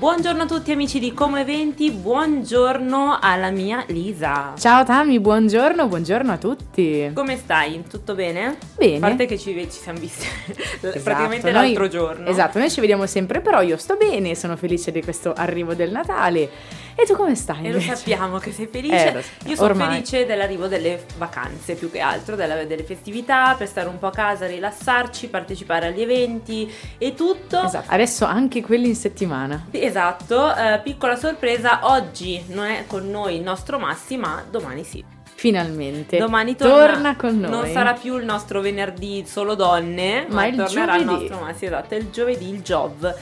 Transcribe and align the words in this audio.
Buongiorno 0.00 0.44
a 0.44 0.46
tutti 0.46 0.72
amici 0.72 0.98
di 0.98 1.12
Come 1.12 1.42
Eventi, 1.42 1.90
buongiorno 1.90 3.18
alla 3.20 3.50
mia 3.50 3.84
Lisa. 3.88 4.54
Ciao 4.56 4.82
Tami, 4.82 5.20
buongiorno, 5.20 5.88
buongiorno 5.88 6.32
a 6.32 6.38
tutti. 6.38 7.10
Come 7.14 7.36
stai? 7.36 7.84
Tutto 7.86 8.14
bene? 8.14 8.56
Bene. 8.78 8.96
A 8.96 9.00
parte 9.00 9.26
che 9.26 9.36
ci, 9.38 9.52
ci 9.70 9.78
siamo 9.78 9.98
visti 9.98 10.24
Esatto, 10.80 11.00
praticamente 11.02 11.50
noi- 11.52 11.66
l'altro 11.66 11.88
giorno. 11.88 12.26
Esatto, 12.28 12.58
noi 12.58 12.70
ci 12.70 12.80
vediamo 12.80 13.04
sempre, 13.04 13.42
però 13.42 13.60
io 13.60 13.76
sto 13.76 13.98
bene, 13.98 14.34
sono 14.34 14.56
felice 14.56 14.90
di 14.90 15.02
questo 15.02 15.34
arrivo 15.34 15.74
del 15.74 15.90
Natale. 15.90 16.48
E 17.02 17.06
tu 17.06 17.14
come 17.16 17.34
stai? 17.34 17.64
E 17.64 17.72
lo 17.72 17.80
sappiamo 17.80 18.36
che 18.38 18.52
sei 18.52 18.66
felice. 18.70 19.16
Eh, 19.16 19.48
Io 19.48 19.54
sono 19.54 19.70
ormai. 19.70 19.88
felice 19.88 20.26
dell'arrivo 20.26 20.66
delle 20.66 21.02
vacanze, 21.16 21.74
più 21.74 21.90
che 21.90 22.00
altro, 22.00 22.36
della- 22.36 22.64
delle 22.64 22.82
festività, 22.84 23.54
per 23.56 23.68
stare 23.68 23.88
un 23.88 23.98
po' 23.98 24.08
a 24.08 24.10
casa, 24.10 24.46
rilassarci, 24.46 25.28
partecipare 25.28 25.86
agli 25.86 26.02
eventi 26.02 26.70
e 26.98 27.14
tutto. 27.14 27.62
Esatto, 27.64 27.86
adesso 27.90 28.26
anche 28.26 28.60
quelli 28.62 28.88
in 28.88 28.94
settimana. 28.96 29.66
Esatto, 29.70 30.54
eh, 30.54 30.80
piccola 30.84 31.16
sorpresa, 31.16 31.80
oggi 31.84 32.42
non 32.48 32.66
è 32.66 32.84
con 32.86 33.08
noi 33.10 33.36
il 33.36 33.42
nostro 33.42 33.78
Massi, 33.78 34.18
ma 34.18 34.44
domani 34.50 34.84
sì. 34.84 35.02
Finalmente. 35.34 36.18
Domani 36.18 36.54
torna, 36.54 37.16
con 37.16 37.38
noi. 37.40 37.50
Non 37.50 37.66
sarà 37.72 37.94
più 37.94 38.18
il 38.18 38.26
nostro 38.26 38.60
venerdì 38.60 39.24
solo 39.26 39.54
donne, 39.54 40.26
ma, 40.28 40.34
Ma 40.34 40.46
il 40.46 40.56
tornerà 40.56 40.96
il 40.96 41.04
giovedì. 41.06 41.28
nostro 41.28 41.46
Massi, 41.46 41.64
esatto, 41.64 41.94
è 41.94 41.96
il 41.96 42.10
giovedì, 42.10 42.50
il 42.50 42.60
Jov. 42.60 43.14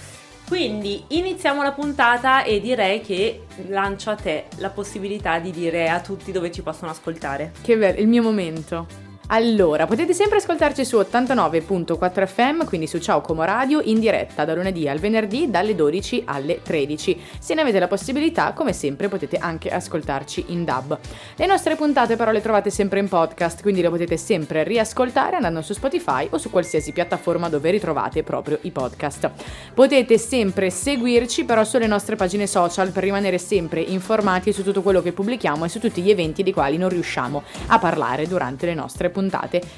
Quindi 0.49 1.05
iniziamo 1.09 1.63
la 1.63 1.73
puntata 1.73 2.43
e 2.43 2.59
direi 2.59 3.03
che 3.03 3.45
lancio 3.67 4.09
a 4.09 4.15
te 4.15 4.47
la 4.57 4.71
possibilità 4.71 5.39
di 5.39 5.51
dire 5.51 5.91
a 5.91 6.01
tutti 6.01 6.33
dove 6.33 6.51
ci 6.51 6.63
possono 6.63 6.91
ascoltare. 6.91 7.53
Che 7.61 7.77
bello, 7.77 8.01
il 8.01 8.09
mio 8.09 8.23
momento. 8.23 9.08
Allora, 9.31 9.87
potete 9.87 10.15
sempre 10.15 10.39
ascoltarci 10.39 10.87
su 10.87 10.97
89.4 10.97 12.27
FM, 12.27 12.65
quindi 12.65 12.87
su 12.87 12.99
Ciao 12.99 13.21
Como 13.21 13.45
Radio, 13.45 13.83
in 13.83 14.01
diretta 14.01 14.47
da 14.47 14.55
lunedì 14.55 14.89
al 14.89 15.01
venerdì 15.01 15.51
dalle 15.51 15.75
12 15.75 16.23
alle 16.25 16.63
13. 16.63 17.21
Se 17.39 17.53
ne 17.53 17.61
avete 17.61 17.79
la 17.79 17.89
possibilità, 17.89 18.55
come 18.55 18.73
sempre 18.73 19.09
potete 19.09 19.37
anche 19.37 19.69
ascoltarci 19.69 20.47
in 20.49 20.65
DAB. 20.65 20.99
Le 21.37 21.45
nostre 21.45 21.77
puntate 21.77 22.17
però 22.17 22.31
le 22.31 22.41
trovate 22.41 22.71
sempre 22.71 23.01
in 23.01 23.09
podcast, 23.09 23.61
quindi 23.61 23.83
le 23.83 23.91
potete 23.91 24.17
sempre 24.17 24.63
riascoltare 24.63 25.37
andando 25.37 25.61
su 25.61 25.75
Spotify 25.75 26.27
o 26.31 26.39
su 26.39 26.49
qualsiasi 26.49 26.93
piattaforma 26.93 27.51
dove 27.51 27.71
ritrovate 27.71 28.23
proprio 28.23 28.59
i 28.63 28.71
podcast. 28.71 29.31
Potete 29.75 30.17
sempre 30.17 30.71
seguirci 30.71 31.45
però 31.45 31.65
sulle 31.65 31.87
nostre 31.87 32.17
pagine 32.17 32.47
social 32.47 32.93
per 32.93 33.03
rimanere 33.03 33.37
sempre 33.37 33.83
informati 33.83 34.55
su 34.55 34.63
tutto 34.63 34.81
quello 34.81 35.03
che 35.03 35.13
pubblichiamo 35.13 35.67
e 35.67 35.69
su 35.69 35.81
tutti 35.81 36.01
gli 36.01 36.09
eventi 36.09 36.43
dei 36.43 36.55
quali 36.55 36.79
non 36.79 36.89
riusciamo 36.89 37.43
a 37.67 37.79
parlare 37.79 38.27
durante 38.27 38.65
le 38.65 38.73
nostre 38.73 39.11
puntate. 39.11 39.17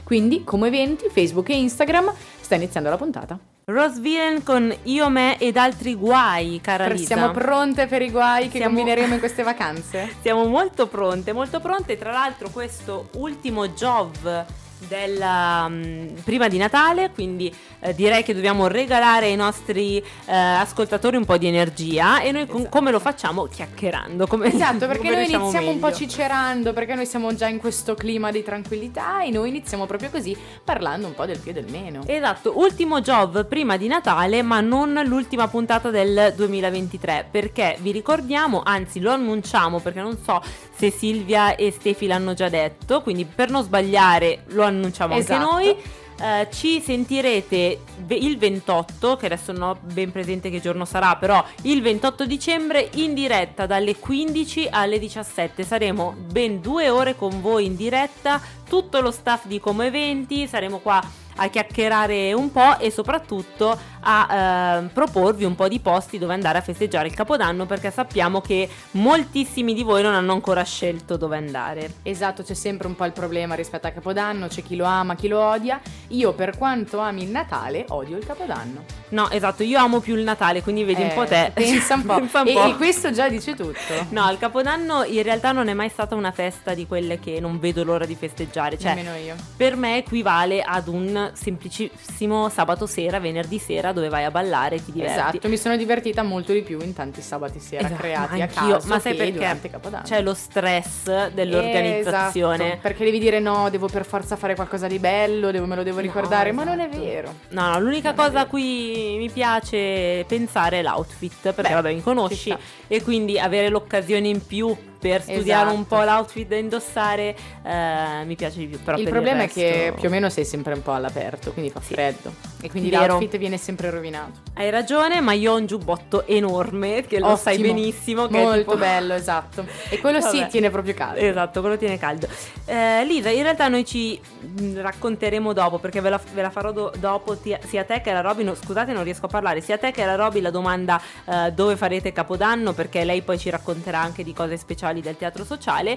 Quindi, 0.05 0.45
come 0.45 0.69
eventi, 0.69 1.09
Facebook 1.11 1.49
e 1.49 1.57
Instagram, 1.59 2.13
sta 2.41 2.55
iniziando 2.55 2.91
la 2.91 2.97
puntata. 2.97 3.39
Rose 3.65 4.01
Villain 4.01 4.43
con 4.43 4.75
Io, 4.85 5.09
Me 5.11 5.39
ed 5.39 5.57
altri 5.57 5.95
guai, 5.95 6.61
cara 6.63 6.89
Lisa. 6.89 7.15
Siamo 7.15 7.31
pronte 7.31 7.87
per 7.87 8.03
i 8.03 8.11
guai 8.11 8.49
che 8.49 8.59
Siamo- 8.59 8.75
combineremo 8.75 9.15
in 9.15 9.21
queste 9.21 9.43
vacanze? 9.43 10.17
Siamo 10.23 10.45
molto 10.47 10.89
pronte, 10.89 11.33
molto 11.33 11.61
pronte. 11.61 11.97
Tra 11.97 12.11
l'altro, 12.11 12.51
questo 12.51 13.11
ultimo 13.15 13.69
Jov 13.69 14.45
della, 14.89 15.69
mm, 15.69 16.09
prima 16.25 16.49
di 16.49 16.59
Natale, 16.59 17.11
quindi 17.11 17.55
eh, 17.81 17.95
direi 17.95 18.23
che 18.23 18.35
dobbiamo 18.35 18.67
regalare 18.67 19.27
ai 19.27 19.37
nostri 19.37 19.99
eh, 19.99 20.05
ascoltatori 20.35 21.17
un 21.17 21.25
po' 21.25 21.37
di 21.39 21.47
energia 21.47 22.21
e 22.21 22.33
noi 22.33 22.47
com- 22.47 22.61
Esatto. 22.61 22.77
come 22.77 22.91
lo 22.91 22.99
facciamo? 23.01 23.45
Chiacchierando. 23.45 24.27
Come, 24.27 24.53
Esatto, 24.53 24.87
perché 24.89 25.11
noi 25.11 25.25
iniziamo 25.31 25.71
un 25.71 25.79
po' 25.79 25.87
meglio. 25.87 25.99
cicerando, 25.99 26.73
perché 26.73 26.95
noi 26.95 27.07
siamo 27.07 27.35
già 27.35 27.49
in 27.49 27.59
questo 27.59 27.95
clima 27.95 28.31
di 28.31 28.43
tranquillità 28.43 29.23
e 29.23 29.31
noi 29.31 29.49
iniziamo 29.49 29.87
proprio 29.87 30.11
così, 30.11 30.37
parlando 30.65 31.07
un 31.07 31.15
po' 31.15 31.27
del 31.27 31.39
più 31.39 31.51
e 31.51 31.55
del 31.55 31.67
meno. 31.71 32.03
Esatto, 32.07 32.59
ultimo 32.59 33.01
job 33.01 33.47
prima 33.47 33.77
di 33.77 33.87
Natale, 33.89 34.43
ma 34.43 34.61
non 34.61 35.01
l'ultima 35.05 35.49
puntata 35.49 35.91
del 35.91 36.33
2023, 36.37 37.29
perché 37.31 37.77
vi 37.81 37.93
ricordiamo, 37.93 38.63
anzi 38.65 39.01
lo 39.01 39.11
annunciamo 39.13 39.79
perché 39.81 40.01
non 40.01 40.19
so 40.23 40.43
se 40.77 40.91
Silvia 40.91 41.55
e 41.57 41.71
Stefi 41.71 42.07
l'hanno 42.07 42.35
già 42.35 42.49
detto, 42.49 43.03
quindi 43.03 43.25
per 43.25 43.51
non 43.51 43.63
sbagliare 43.63 44.45
lo 44.49 44.63
annunciamo 44.63 44.70
Esatto. 45.17 45.49
anche 45.49 45.65
noi. 45.65 45.77
Eh, 46.23 46.49
ci 46.53 46.83
sentirete 46.83 47.81
il 48.09 48.37
28, 48.37 49.17
che 49.17 49.25
adesso 49.25 49.53
non 49.53 49.63
ho 49.63 49.79
ben 49.81 50.13
presente 50.13 50.51
che 50.51 50.61
giorno 50.61 50.85
sarà, 50.85 51.17
però 51.17 51.43
il 51.63 51.81
28 51.81 52.27
dicembre 52.27 52.91
in 52.97 53.15
diretta 53.15 53.65
dalle 53.65 53.97
15 53.97 54.69
alle 54.71 54.99
17. 54.99 55.65
Saremo 55.65 56.15
ben 56.19 56.61
due 56.61 56.91
ore 56.91 57.17
con 57.17 57.41
voi 57.41 57.65
in 57.65 57.77
diretta, 57.77 58.39
tutto 58.69 59.01
lo 59.01 59.11
staff 59.11 59.47
di 59.47 59.59
Como 59.59 59.81
Eventi, 59.83 60.47
saremo 60.47 60.79
qua 60.81 61.03
a 61.37 61.49
chiacchierare 61.49 62.35
un 62.35 62.53
po' 62.53 62.79
e 62.79 62.91
soprattutto 62.91 63.79
a 64.03 64.77
ehm, 64.79 64.89
proporvi 64.93 65.45
un 65.45 65.55
po' 65.55 65.69
di 65.69 65.79
posti 65.81 66.19
dove 66.19 66.33
andare 66.35 66.59
a 66.59 66.61
festeggiare 66.61 67.09
il 67.09 67.15
Capodanno 67.15 67.67
perché 67.67 67.91
sappiamo 67.91 68.41
che 68.41 68.69
moltissimi 68.93 69.75
di 69.75 69.83
voi 69.83 70.03
non 70.03 70.15
hanno 70.15 70.33
ancora 70.33 70.63
scelto 70.63 71.17
dove 71.17 71.37
andare. 71.37 71.95
Esatto, 72.03 72.43
c'è 72.43 72.55
sempre 72.55 72.87
un 72.87 72.95
po' 72.97 73.05
il 73.05 73.13
problema 73.13 73.55
rispetto 73.55 73.87
a 73.87 73.91
Capodanno, 73.91 74.47
c'è 74.49 74.63
chi 74.63 74.77
lo 74.77 74.85
ama, 74.85 75.15
chi 75.15 75.29
lo 75.29 75.41
odia. 75.41 75.81
Io, 76.09 76.33
per 76.33 76.57
quanto 76.57 76.99
ami 77.01 77.25
il 77.25 77.31
Natale, 77.31 77.85
odio 77.89 78.17
il 78.17 78.25
Capodanno. 78.27 78.85
No, 79.11 79.29
esatto, 79.31 79.63
io 79.63 79.79
amo 79.79 80.01
più 80.01 80.15
il 80.15 80.23
Natale, 80.23 80.63
quindi 80.63 80.85
vedi 80.85 81.03
un 81.03 81.09
Eh, 81.09 81.15
po' 81.15 81.25
te. 81.27 81.51
Pensa 81.53 81.95
un 81.95 82.05
po'. 82.05 82.15
Pensa 82.21 82.41
un 82.43 82.49
E- 82.49 82.53
po'. 82.53 82.65
E, 82.67 82.77
questo 82.77 83.11
già 83.11 83.29
dice 83.29 83.55
tutto. 83.55 83.79
No, 84.11 84.31
il 84.31 84.39
Capodanno 84.39 85.05
in 85.05 85.23
realtà 85.23 85.53
non 85.53 85.69
è 85.69 85.75
mai 85.75 85.89
stata 85.89 86.15
una 86.15 86.31
festa 86.33 86.75
di 86.75 86.87
quelle 86.87 87.19
che 87.19 87.41
non 87.41 87.59
vedo 87.59 87.83
l'ora 87.85 88.07
di 88.07 88.15
festeggiare. 88.15 88.79
Cioè, 88.79 88.95
Nemmeno 88.95 89.17
io. 89.17 89.35
per 89.57 89.77
me 89.77 89.97
equivale 89.97 90.63
ad 90.63 90.87
un 90.89 91.31
semplicissimo 91.35 92.49
sabato 92.49 92.87
sera, 92.87 93.19
venerdì 93.19 93.59
sera 93.59 93.90
dove 93.93 94.09
vai 94.09 94.25
a 94.25 94.31
ballare 94.31 94.77
e 94.77 94.85
ti 94.85 94.93
diverti. 94.93 95.19
Esatto, 95.19 95.49
mi 95.49 95.57
sono 95.57 95.77
divertita 95.77 96.23
molto 96.23 96.53
di 96.53 96.63
più 96.63 96.81
in 96.81 96.93
tanti 96.93 97.21
sabati 97.21 97.59
sera 97.61 97.87
Esatto, 97.87 98.01
creati 98.01 98.41
a 98.43 98.47
caso 98.47 98.87
ma 98.89 98.99
sai 98.99 99.15
perché? 99.15 99.61
C'è 100.05 100.23
lo 100.23 100.35
stress 100.35 101.29
dell'organizzazione. 101.31 102.65
Esatto, 102.67 102.79
perché 102.83 103.05
devi 103.05 103.19
dire 103.19 103.39
no, 103.41 103.69
devo 103.71 103.87
per 103.89 104.05
forza 104.05 104.37
fare 104.37 104.55
qualcosa 104.55 104.87
di 104.87 104.99
bello, 104.99 105.51
devo- 105.51 105.67
me 105.67 105.77
lo 105.77 105.83
devo 105.83 105.97
No, 105.97 106.03
ricordare, 106.03 106.53
ma 106.53 106.65
non 106.65 106.81
è 106.81 106.87
esatto. 106.87 107.03
vero. 107.05 107.35
No, 107.51 107.71
no, 107.71 107.81
l'unica 107.81 108.13
Non 108.13 108.25
cosa 108.27 108.41
a 108.41 108.47
cui 108.47 109.17
mi 109.19 109.31
piace 109.31 110.25
pensare 110.27 110.79
è 110.81 110.83
l'outfit, 110.83 111.53
perché 111.53 111.63
Beh, 111.63 111.75
vabbè 111.75 111.91
mi 111.91 111.97
ci 111.99 112.03
conosci 112.03 112.57
e 112.87 113.03
quindi 113.03 113.39
avere 113.39 113.69
l'occasione 113.69 114.29
in 114.29 114.45
più 114.47 114.75
per 115.01 115.23
studiare 115.23 115.63
Esatto. 115.63 115.75
un 115.75 115.87
po' 115.87 116.03
l'outfit 116.03 116.47
da 116.49 116.57
indossare 116.57 117.35
eh, 117.65 118.25
mi 118.25 118.37
piace 118.37 118.59
di 118.59 118.67
più. 118.67 118.81
Però 118.83 118.99
il 118.99 119.09
problema 119.09 119.43
resto- 119.45 119.59
è 119.61 119.63
che 119.63 119.93
più 119.99 120.09
o 120.09 120.11
meno 120.11 120.29
sei 120.29 120.45
sempre 120.45 120.75
un 120.75 120.83
po' 120.83 120.93
all'aperto, 120.93 121.53
quindi 121.53 121.71
fa 121.71 121.81
Sì. 121.81 121.95
freddo. 121.95 122.33
E 122.63 122.69
quindi 122.69 122.91
Vero. 122.91 123.07
l'outfit 123.15 123.39
viene 123.39 123.57
sempre 123.57 123.89
rovinato. 123.89 124.41
Hai 124.55 124.69
ragione, 124.69 125.21
ma 125.23 125.33
io 125.33 125.53
ho 125.53 125.57
un 125.57 125.65
giubbotto 125.67 126.27
enorme, 126.27 127.05
che 127.07 127.19
lo 127.19 127.35
sai 127.37 127.55
Ottimo. 127.55 127.73
benissimo. 127.73 128.27
Che 128.27 128.39
è 128.39 128.43
Molto 128.43 128.59
tipo- 128.59 128.77
bello, 128.77 129.15
esatto. 129.15 129.65
E 129.89 129.99
quello 129.99 130.21
sì, 130.21 130.41
Vabbè. 130.41 130.51
tiene 130.51 130.71
proprio 130.71 130.93
caldo. 130.93 131.21
Esatto, 131.21 131.61
quello 131.61 131.79
tiene 131.79 131.97
caldo. 131.99 132.29
Eh, 132.67 133.05
Lisa, 133.07 133.31
in 133.31 133.43
realtà 133.43 133.69
noi 133.69 133.87
ci 133.87 134.21
mh, 134.41 134.81
racconteremo 134.83 135.53
dopo, 135.55 135.79
perché 135.79 136.01
ve 136.03 136.11
la, 136.11 136.21
ve 136.35 136.43
la 136.43 136.51
farò 136.51 136.73
do- 136.73 136.93
dopo 136.99 137.37
ti- 137.39 137.57
sia 137.67 137.85
te 137.85 138.03
che 138.03 138.13
la 138.13 138.21
Roby, 138.21 138.45
no, 138.45 138.55
scusate 138.55 138.93
non 138.93 139.05
riesco 139.05 139.25
a 139.25 139.29
parlare, 139.29 139.63
sia 139.63 139.79
te 139.79 139.91
che 139.93 140.05
la 140.05 140.17
Roby 140.17 140.41
la 140.43 140.51
domanda 140.51 141.01
eh, 141.25 141.53
dove 141.53 141.77
farete 141.77 142.13
Capodanno, 142.13 142.73
perché 142.75 143.05
lei 143.05 143.23
poi 143.23 143.39
ci 143.39 143.49
racconterà 143.49 144.01
anche 144.01 144.23
di 144.23 144.35
cose 144.35 144.57
speciali 144.59 144.89
del 145.01 145.17
teatro 145.17 145.45
sociale. 145.45 145.97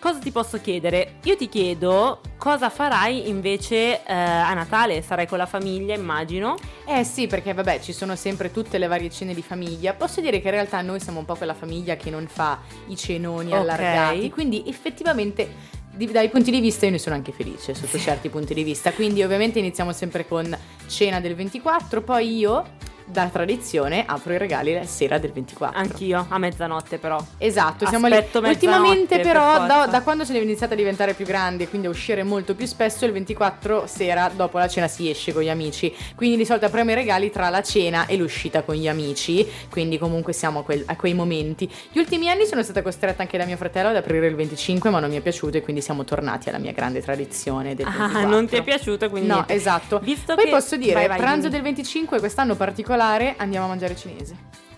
Cosa 0.00 0.18
ti 0.18 0.30
posso 0.30 0.58
chiedere? 0.62 1.16
Io 1.24 1.36
ti 1.36 1.46
chiedo 1.50 2.20
cosa 2.38 2.70
farai 2.70 3.28
invece 3.28 4.02
eh, 4.02 4.14
a 4.14 4.54
Natale? 4.54 5.02
Sarai 5.02 5.26
con 5.26 5.36
la 5.36 5.44
famiglia, 5.44 5.94
immagino. 5.94 6.54
Eh 6.86 7.04
sì, 7.04 7.26
perché 7.26 7.52
vabbè, 7.52 7.80
ci 7.80 7.92
sono 7.92 8.16
sempre 8.16 8.50
tutte 8.50 8.78
le 8.78 8.86
varie 8.86 9.10
cene 9.10 9.34
di 9.34 9.42
famiglia. 9.42 9.92
Posso 9.92 10.22
dire 10.22 10.40
che 10.40 10.46
in 10.46 10.54
realtà 10.54 10.80
noi 10.80 11.00
siamo 11.00 11.18
un 11.18 11.26
po' 11.26 11.34
quella 11.34 11.52
famiglia 11.52 11.96
che 11.96 12.08
non 12.08 12.26
fa 12.28 12.60
i 12.86 12.96
cenoni 12.96 13.52
Ok. 13.52 13.58
allargati, 13.58 14.30
quindi 14.30 14.64
effettivamente 14.66 15.78
dai 15.92 16.30
punti 16.30 16.50
di 16.50 16.60
vista 16.60 16.86
io 16.86 16.92
ne 16.92 16.98
sono 16.98 17.14
anche 17.14 17.32
felice 17.32 17.74
sotto 17.74 17.98
certi 17.98 18.30
punti 18.30 18.54
di 18.54 18.62
vista. 18.62 18.92
Quindi 18.92 19.22
ovviamente 19.22 19.58
iniziamo 19.58 19.92
sempre 19.92 20.26
con 20.26 20.56
cena 20.86 21.20
del 21.20 21.34
24, 21.34 22.00
poi 22.00 22.38
io 22.38 22.64
da 23.10 23.26
tradizione 23.26 24.04
apro 24.06 24.32
i 24.32 24.38
regali 24.38 24.72
la 24.74 24.84
sera 24.84 25.18
del 25.18 25.32
24. 25.32 25.78
Anch'io, 25.78 26.26
a 26.28 26.38
mezzanotte 26.38 26.98
però. 26.98 27.22
Esatto, 27.38 27.86
siamo 27.86 28.06
lì. 28.06 28.14
Aspetto 28.14 28.38
Ultimamente 28.38 29.16
mezzanotte, 29.16 29.20
però 29.20 29.58
per 29.58 29.66
da, 29.66 29.86
da 29.86 30.02
quando 30.02 30.24
sono 30.24 30.38
iniziata 30.38 30.74
a 30.74 30.76
diventare 30.76 31.14
più 31.14 31.24
grande, 31.24 31.68
quindi 31.68 31.86
a 31.86 31.90
uscire 31.90 32.22
molto 32.22 32.54
più 32.54 32.66
spesso, 32.66 33.04
il 33.04 33.12
24 33.12 33.86
sera 33.86 34.30
dopo 34.34 34.58
la 34.58 34.68
cena 34.68 34.86
si 34.88 35.08
esce 35.10 35.32
con 35.32 35.42
gli 35.42 35.48
amici. 35.48 35.92
Quindi 36.14 36.36
di 36.36 36.44
solito 36.44 36.66
apriamo 36.66 36.90
i 36.90 36.94
regali 36.94 37.30
tra 37.30 37.48
la 37.48 37.62
cena 37.62 38.06
e 38.06 38.16
l'uscita 38.16 38.62
con 38.62 38.74
gli 38.74 38.88
amici, 38.88 39.46
quindi 39.70 39.98
comunque 39.98 40.32
siamo 40.32 40.60
a, 40.60 40.62
quel- 40.64 40.84
a 40.86 40.96
quei 40.96 41.14
momenti. 41.14 41.70
Gli 41.90 41.98
ultimi 41.98 42.28
anni 42.30 42.46
sono 42.46 42.62
stata 42.62 42.82
costretta 42.82 43.22
anche 43.22 43.36
da 43.38 43.44
mio 43.44 43.56
fratello 43.56 43.88
ad 43.88 43.96
aprire 43.96 44.26
il 44.26 44.34
25, 44.34 44.90
ma 44.90 45.00
non 45.00 45.10
mi 45.10 45.16
è 45.16 45.20
piaciuto 45.20 45.56
e 45.56 45.62
quindi 45.62 45.82
siamo 45.82 46.04
tornati 46.04 46.48
alla 46.48 46.58
mia 46.58 46.72
grande 46.72 47.00
tradizione 47.02 47.74
del 47.74 47.86
24. 47.86 48.18
Ah, 48.18 48.24
non 48.24 48.46
ti 48.46 48.56
è 48.56 48.62
piaciuto 48.62 49.08
quindi 49.10 49.28
No, 49.28 49.34
niente. 49.34 49.54
esatto. 49.54 49.98
Visto 50.00 50.34
Poi 50.34 50.44
che- 50.44 50.50
posso 50.50 50.76
dire, 50.76 50.92
Vai, 50.94 51.08
vai, 51.08 51.18
pranzo 51.18 51.48
dimmi. 51.48 51.52
del 51.52 51.62
25 51.62 52.18
quest'anno 52.20 52.54
particolare 52.54 52.98
andiamo 53.38 53.64
a 53.64 53.68
mangiare 53.68 53.96
cinese. 53.96 54.36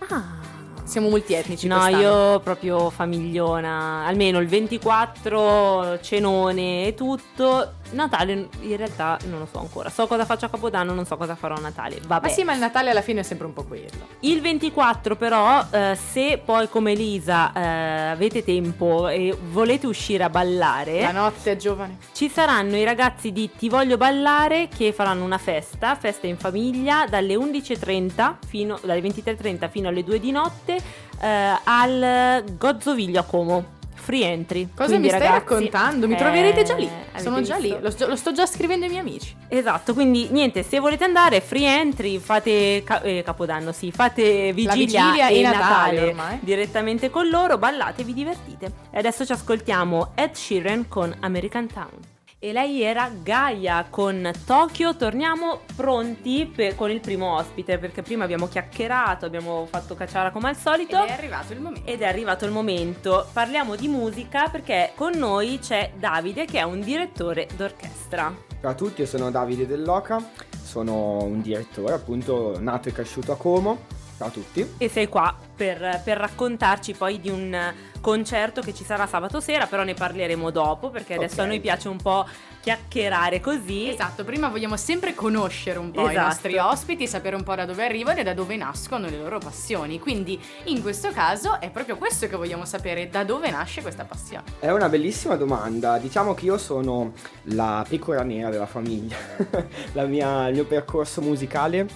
Ah. 0.09 0.41
Siamo 0.85 1.09
multietnici 1.09 1.67
No, 1.67 1.79
quest'anno. 1.79 2.01
io 2.01 2.39
proprio 2.41 2.89
famigliona, 2.89 4.05
almeno 4.05 4.39
il 4.39 4.47
24, 4.47 5.99
cenone 6.01 6.87
e 6.87 6.93
tutto. 6.93 7.73
Natale 7.93 8.49
in 8.61 8.77
realtà 8.77 9.17
non 9.25 9.39
lo 9.39 9.47
so 9.49 9.59
ancora. 9.59 9.89
So 9.89 10.07
cosa 10.07 10.25
faccio 10.25 10.45
a 10.45 10.49
Capodanno, 10.49 10.93
non 10.93 11.05
so 11.05 11.15
cosa 11.17 11.35
farò 11.35 11.55
a 11.55 11.59
Natale. 11.59 11.99
Vabbè. 12.05 12.27
Ma 12.27 12.33
sì, 12.33 12.43
ma 12.43 12.53
il 12.53 12.59
Natale 12.59 12.89
alla 12.89 13.01
fine 13.01 13.21
è 13.21 13.23
sempre 13.23 13.45
un 13.45 13.53
po' 13.53 13.63
quello. 13.63 13.87
Il 14.21 14.41
24 14.41 15.15
però, 15.15 15.63
eh, 15.71 15.95
se 15.95 16.41
poi 16.43 16.69
come 16.69 16.91
Elisa 16.91 17.51
eh, 17.53 18.09
avete 18.11 18.43
tempo 18.43 19.07
e 19.07 19.35
volete 19.51 19.87
uscire 19.87 20.23
a 20.23 20.29
ballare, 20.29 21.01
La 21.01 21.11
notte 21.11 21.51
è 21.51 21.55
giovane. 21.55 21.97
ci 22.13 22.29
saranno 22.29 22.75
i 22.75 22.83
ragazzi 22.83 23.31
di 23.31 23.49
Ti 23.55 23.69
voglio 23.69 23.97
ballare 23.97 24.67
che 24.67 24.91
faranno 24.93 25.23
una 25.23 25.37
festa, 25.37 25.95
festa 25.95 26.27
in 26.27 26.37
famiglia, 26.37 27.05
dalle 27.07 27.35
11.30 27.35 28.35
fino, 28.47 28.79
dalle 28.83 29.01
23.30 29.01 29.69
fino 29.69 29.87
alle 29.89 30.03
2 30.03 30.19
di 30.19 30.31
notte 30.31 30.77
eh, 31.19 31.59
al 31.63 32.43
Gozzoviglio 32.57 33.19
a 33.19 33.23
Como. 33.23 33.72
Free 34.03 34.23
entry. 34.25 34.67
Cosa 34.75 34.89
Quindi, 34.89 35.07
mi 35.07 35.13
stai 35.13 35.27
ragazzi, 35.27 35.39
raccontando? 35.49 36.07
Mi 36.07 36.13
eh, 36.15 36.17
troverete 36.17 36.63
già 36.63 36.75
lì. 36.75 36.89
Sono 37.15 37.41
già 37.41 37.55
visto? 37.57 37.75
lì. 37.77 37.81
Lo 37.81 37.89
sto, 37.89 38.07
lo 38.07 38.15
sto 38.17 38.31
già 38.33 38.45
scrivendo 38.45 38.83
ai 38.83 38.91
miei 38.91 39.01
amici. 39.01 39.33
Esatto, 39.47 39.93
quindi 39.93 40.27
niente, 40.31 40.61
se 40.63 40.79
volete 40.79 41.05
andare, 41.05 41.39
free 41.39 41.65
entry, 41.65 42.17
fate 42.19 42.83
ca- 42.83 43.01
eh, 43.01 43.23
Capodanno, 43.23 43.71
sì, 43.71 43.91
fate 43.91 44.51
vigilia, 44.51 44.75
vigilia 44.75 45.27
e 45.29 45.41
Natale, 45.41 45.61
Natale 45.63 46.01
ormai. 46.09 46.39
direttamente 46.41 47.09
con 47.09 47.29
loro, 47.29 47.57
ballate 47.57 48.03
vi 48.03 48.13
divertite. 48.13 48.71
E 48.91 48.97
adesso 48.97 49.25
ci 49.25 49.31
ascoltiamo 49.31 50.11
Ed 50.15 50.33
Sheeran 50.33 50.87
con 50.89 51.15
American 51.21 51.67
Town. 51.67 52.11
E 52.43 52.51
lei 52.51 52.81
era 52.81 53.09
Gaia 53.09 53.87
con 53.89 54.29
Tokyo, 54.45 54.97
torniamo 54.97 55.61
pronti 55.77 56.45
per- 56.53 56.75
con 56.75 56.91
il 56.91 56.99
primo 56.99 57.35
ospite 57.35 57.77
perché 57.77 58.01
prima 58.01 58.25
abbiamo 58.25 58.49
chiacchierato, 58.49 59.25
abbiamo 59.25 59.65
fatto 59.65 59.95
cacciara 59.95 60.29
come 60.29 60.49
al 60.49 60.57
solito. 60.57 60.97
arrivato 61.13 61.53
il 61.53 61.61
momento. 61.61 61.89
Ed 61.89 62.01
è 62.01 62.05
arrivato 62.05 62.43
il 62.43 62.51
momento, 62.51 63.27
parliamo 63.31 63.77
di 63.77 63.87
musica 63.87 64.49
perché 64.49 64.91
con 64.93 65.13
noi 65.13 65.59
c'è 65.59 65.93
Davide 65.97 66.43
che 66.43 66.59
è 66.59 66.63
un 66.63 66.81
direttore 66.81 67.47
d'orchestra. 67.55 68.35
Ciao 68.59 68.71
a 68.71 68.75
tutti, 68.75 68.99
io 68.99 69.07
sono 69.07 69.31
Davide 69.31 69.65
Dell'Oca, 69.65 70.21
sono 70.61 71.23
un 71.23 71.39
direttore 71.39 71.93
appunto 71.93 72.57
nato 72.59 72.89
e 72.89 72.91
cresciuto 72.91 73.31
a 73.31 73.37
Como. 73.37 74.01
Ciao 74.23 74.27
a 74.27 74.31
tutti. 74.31 74.73
E 74.77 74.87
sei 74.87 75.09
qua 75.09 75.35
per, 75.55 76.01
per 76.03 76.17
raccontarci 76.17 76.93
poi 76.93 77.19
di 77.19 77.29
un 77.29 77.73
concerto 77.99 78.61
che 78.61 78.73
ci 78.73 78.85
sarà 78.85 79.05
sabato 79.05 79.41
sera, 79.41 79.65
però 79.65 79.83
ne 79.83 79.93
parleremo 79.93 80.49
dopo 80.49 80.89
perché 80.89 81.15
adesso 81.15 81.41
a 81.41 81.43
Ok. 81.43 81.49
noi 81.49 81.59
piace 81.59 81.89
un 81.89 81.97
po' 81.97 82.25
chiacchierare 82.61 83.41
così. 83.41 83.89
Esatto, 83.89 84.23
prima 84.23 84.47
vogliamo 84.47 84.77
sempre 84.77 85.13
conoscere 85.13 85.77
un 85.77 85.91
po' 85.91 86.07
i 86.07 86.11
Esatto. 86.11 86.25
nostri 86.27 86.57
ospiti, 86.57 87.05
sapere 87.05 87.35
un 87.35 87.43
po' 87.43 87.53
da 87.55 87.65
dove 87.65 87.83
arrivano 87.83 88.19
e 88.19 88.23
da 88.23 88.33
dove 88.33 88.55
nascono 88.55 89.07
le 89.09 89.17
loro 89.17 89.39
passioni. 89.39 89.99
Quindi 89.99 90.39
in 90.65 90.81
questo 90.81 91.11
caso 91.11 91.59
è 91.59 91.69
proprio 91.69 91.97
questo 91.97 92.27
che 92.27 92.37
vogliamo 92.37 92.63
sapere, 92.63 93.09
da 93.09 93.25
dove 93.25 93.49
nasce 93.51 93.81
questa 93.81 94.05
passione. 94.05 94.43
È 94.59 94.71
una 94.71 94.87
bellissima 94.87 95.35
domanda. 95.35 95.97
Diciamo 95.97 96.33
che 96.33 96.45
io 96.45 96.57
sono 96.57 97.11
la 97.43 97.85
pecora 97.87 98.23
nera 98.23 98.49
della 98.49 98.67
famiglia. 98.67 99.17
La 99.93 100.05
mia- 100.05 100.47
il 100.47 100.53
mio 100.53 100.65
percorso 100.65 101.19
musicale 101.21 101.87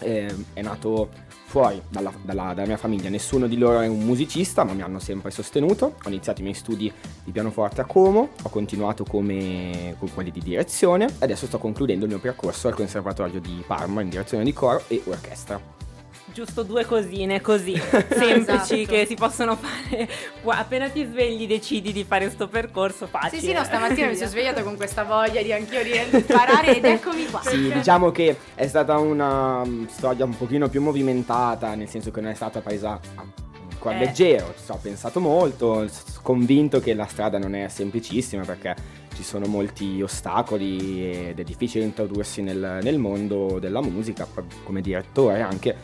eh, 0.00 0.34
è 0.52 0.62
nato 0.62 1.30
fuori 1.52 1.82
dalla, 1.86 2.10
dalla- 2.22 2.54
dalla 2.54 2.66
mia 2.66 2.78
famiglia. 2.78 3.10
Nessuno 3.10 3.46
di 3.46 3.58
loro 3.58 3.80
è 3.80 3.86
un 3.86 3.98
musicista, 3.98 4.64
ma 4.64 4.72
mi 4.72 4.80
hanno 4.80 4.98
sempre 4.98 5.30
sostenuto. 5.30 5.96
Ho 6.02 6.08
iniziato 6.08 6.40
i 6.40 6.44
miei 6.44 6.54
studi 6.54 6.90
di 7.22 7.30
pianoforte 7.30 7.82
a 7.82 7.84
Como, 7.84 8.30
ho 8.42 8.48
continuato 8.48 9.04
come, 9.04 9.94
con 9.98 10.10
quelli 10.14 10.30
di 10.30 10.40
direzione 10.40 11.04
e 11.04 11.12
adesso 11.18 11.44
sto 11.44 11.58
concludendo 11.58 12.06
il 12.06 12.10
mio 12.10 12.20
percorso 12.20 12.68
al 12.68 12.74
Conservatorio 12.74 13.38
di 13.38 13.62
Parma 13.66 14.00
in 14.00 14.08
direzione 14.08 14.44
di 14.44 14.54
coro 14.54 14.82
e 14.88 15.02
orchestra. 15.04 15.81
Giusto 16.26 16.62
due 16.62 16.84
cosine 16.86 17.40
così 17.40 17.74
semplici 18.08 18.82
Esatto. 18.82 18.86
che 18.86 19.06
si 19.06 19.14
possono 19.16 19.56
fare. 19.56 20.08
Qua- 20.42 20.58
Appena 20.58 20.88
ti 20.88 21.04
svegli 21.04 21.46
decidi 21.46 21.92
di 21.92 22.04
fare 22.04 22.30
sto 22.30 22.48
percorso 22.48 23.06
facile. 23.06 23.40
Sì, 23.40 23.46
sì, 23.48 23.52
no, 23.52 23.64
stamattina 23.64 24.06
mi 24.06 24.14
sono 24.16 24.28
svegliata 24.30 24.62
con 24.62 24.76
questa 24.76 25.02
voglia 25.02 25.42
di 25.42 25.52
anch'io 25.52 25.82
riparare 25.82 26.76
ed 26.76 26.84
eccomi 26.84 27.26
qua. 27.26 27.42
Sì, 27.42 27.70
diciamo 27.72 28.10
che 28.12 28.36
è 28.54 28.66
stata 28.66 28.96
una 28.98 29.64
mm, 29.64 29.86
storia 29.86 30.24
un 30.24 30.36
pochino 30.36 30.68
più 30.68 30.80
movimentata, 30.80 31.74
nel 31.74 31.88
senso 31.88 32.10
che 32.10 32.20
non 32.20 32.30
è 32.30 32.34
stata 32.34 32.60
presa 32.60 32.92
a 33.16 33.22
un 33.22 33.30
cuore 33.78 33.96
Eh. 33.96 34.04
leggero, 34.06 34.54
ci 34.64 34.70
ho 34.70 34.78
pensato 34.80 35.18
molto, 35.20 35.86
convinto 36.22 36.80
che 36.80 36.94
la 36.94 37.06
strada 37.06 37.38
non 37.38 37.54
è 37.54 37.68
semplicissima 37.68 38.44
perché 38.44 38.74
ci 39.14 39.24
sono 39.24 39.46
molti 39.46 40.00
ostacoli 40.00 41.28
ed 41.28 41.38
è 41.40 41.42
difficile 41.42 41.84
introdursi 41.84 42.40
nel, 42.42 42.78
nel 42.80 42.96
mondo 42.98 43.58
della 43.58 43.82
musica, 43.82 44.26
come 44.62 44.80
direttore 44.80 45.42
anche, 45.42 45.76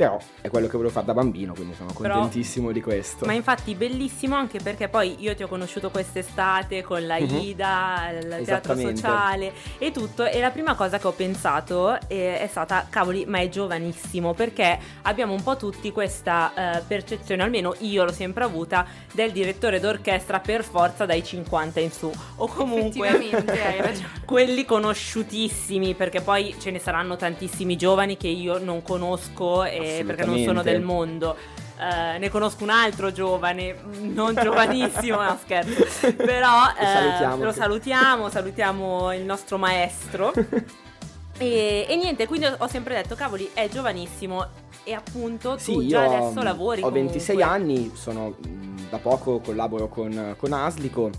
però 0.00 0.16
è 0.40 0.48
quello 0.48 0.66
che 0.66 0.72
volevo 0.78 0.90
fare 0.94 1.04
da 1.04 1.12
bambino, 1.12 1.52
quindi 1.52 1.74
sono 1.74 1.92
Però- 1.92 2.14
contentissimo 2.14 2.72
di 2.72 2.80
questo. 2.80 3.26
Ma 3.26 3.34
infatti 3.34 3.74
bellissimo 3.74 4.34
anche 4.34 4.58
perché 4.58 4.88
poi 4.88 5.16
io 5.18 5.34
ti 5.34 5.42
ho 5.42 5.46
conosciuto 5.46 5.90
quest'estate 5.90 6.82
con 6.82 7.06
la 7.06 7.18
Mhm. 7.20 7.36
Ida, 7.36 8.08
il 8.14 8.20
teatro 8.20 8.40
Esattamente. 8.40 8.96
sociale 8.96 9.52
e 9.76 9.90
tutto 9.90 10.24
e 10.24 10.40
la 10.40 10.48
prima 10.50 10.74
cosa 10.74 10.98
che 10.98 11.06
ho 11.06 11.12
pensato 11.12 11.98
eh, 12.08 12.38
è 12.40 12.46
stata 12.46 12.86
cavoli 12.88 13.26
ma 13.26 13.40
è 13.40 13.50
giovanissimo 13.50 14.32
perché 14.32 14.78
abbiamo 15.02 15.34
un 15.34 15.42
po' 15.42 15.56
tutti 15.58 15.92
questa 15.92 16.78
eh, 16.78 16.82
percezione, 16.86 17.42
almeno 17.42 17.74
io 17.80 18.02
l'ho 18.04 18.12
sempre 18.12 18.44
avuta, 18.44 18.86
del 19.12 19.32
direttore 19.32 19.80
d'orchestra 19.80 20.40
per 20.40 20.64
forza 20.64 21.04
dai 21.04 21.22
50 21.22 21.78
in 21.80 21.90
su 21.92 22.10
o 22.36 22.46
comunque 22.46 23.06
Effettivamente, 23.06 23.52
hai 23.62 23.80
ragione. 23.82 24.08
quelli 24.24 24.64
conosciutissimi 24.64 25.92
perché 25.94 26.22
poi 26.22 26.54
ce 26.58 26.70
ne 26.70 26.78
saranno 26.78 27.16
tantissimi 27.16 27.76
giovani 27.76 28.16
che 28.16 28.28
io 28.28 28.56
non 28.58 28.82
conosco 28.82 29.64
eh, 29.64 29.88
perché 30.04 30.24
non 30.24 30.38
sono 30.42 30.62
del 30.62 30.80
mondo. 30.82 31.36
Eh, 31.78 32.18
ne 32.18 32.28
conosco 32.28 32.62
un 32.62 32.70
altro 32.70 33.10
giovane, 33.10 33.74
non 34.00 34.34
giovanissimo, 34.34 35.22
no 35.22 35.38
scherzo, 35.42 36.12
però 36.14 36.64
Lo 36.76 36.80
eh, 36.80 36.84
salutiamo. 36.86 37.44
lo 37.44 37.52
salutiamo, 37.52 38.28
salutiamo 38.28 39.12
il 39.14 39.22
nostro 39.24 39.58
maestro. 39.58 40.32
E, 41.42 41.86
e 41.88 41.96
niente, 41.96 42.26
quindi 42.26 42.44
ho, 42.44 42.54
ho 42.58 42.68
sempre 42.68 42.94
detto, 42.94 43.14
cavoli, 43.14 43.48
è 43.54 43.66
giovanissimo 43.70 44.46
e 44.84 44.92
appunto 44.92 45.54
tu 45.54 45.80
Sì, 45.80 45.88
già 45.88 46.04
io 46.04 46.16
adesso 46.18 46.42
lavori. 46.42 46.82
Ho 46.82 46.90
26 46.90 47.34
comunque. 47.36 47.56
anni, 47.58 47.90
sono 47.94 48.36
mm, 48.46 48.76
da 48.90 48.98
poco 48.98 49.40
collaboro 49.40 49.88
con, 49.88 50.34
con 50.36 50.52
Aslico 50.52 51.10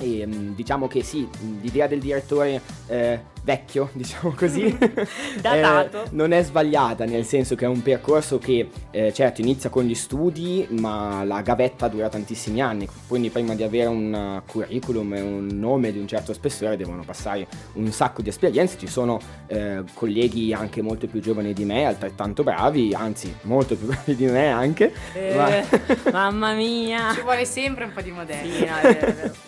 e 0.00 0.26
mm, 0.26 0.54
diciamo 0.54 0.86
che 0.86 1.02
sì, 1.02 1.28
l'idea 1.60 1.86
del 1.86 2.00
direttore 2.00 2.60
eh, 2.86 3.20
vecchio, 3.42 3.88
diciamo 3.94 4.34
così, 4.36 4.76
Datato. 5.40 6.04
eh, 6.04 6.08
non 6.10 6.32
è 6.32 6.42
sbagliata, 6.42 7.04
nel 7.04 7.24
senso 7.24 7.54
che 7.54 7.64
è 7.64 7.68
un 7.68 7.82
percorso 7.82 8.38
che 8.38 8.68
eh, 8.90 9.12
certo 9.12 9.40
inizia 9.40 9.70
con 9.70 9.84
gli 9.84 9.94
studi, 9.94 10.66
ma 10.70 11.24
la 11.24 11.40
gavetta 11.40 11.88
dura 11.88 12.08
tantissimi 12.08 12.60
anni, 12.60 12.88
quindi 13.06 13.30
prima 13.30 13.54
di 13.54 13.62
avere 13.62 13.88
un 13.88 14.42
uh, 14.44 14.50
curriculum 14.50 15.14
e 15.14 15.20
un 15.20 15.48
nome 15.52 15.92
di 15.92 15.98
un 15.98 16.06
certo 16.06 16.32
spessore 16.32 16.76
devono 16.76 17.02
passare 17.04 17.46
un 17.74 17.90
sacco 17.90 18.22
di 18.22 18.28
esperienze, 18.28 18.76
ci 18.78 18.86
sono 18.86 19.18
eh, 19.46 19.82
colleghi 19.94 20.52
anche 20.52 20.82
molto 20.82 21.06
più 21.06 21.20
giovani 21.20 21.52
di 21.52 21.64
me, 21.64 21.86
altrettanto 21.86 22.42
bravi, 22.42 22.94
anzi 22.94 23.34
molto 23.42 23.76
più 23.76 23.86
bravi 23.88 24.14
di 24.14 24.26
me 24.26 24.48
anche. 24.48 24.92
Eh, 25.14 25.34
ma- 25.34 26.10
mamma 26.10 26.52
mia. 26.52 27.12
Ci 27.14 27.22
vuole 27.22 27.44
sempre 27.44 27.84
un 27.84 27.92
po' 27.92 28.02
di 28.02 28.10
modelli. 28.10 28.52
Sì, 28.52 28.64
no, 28.64 29.47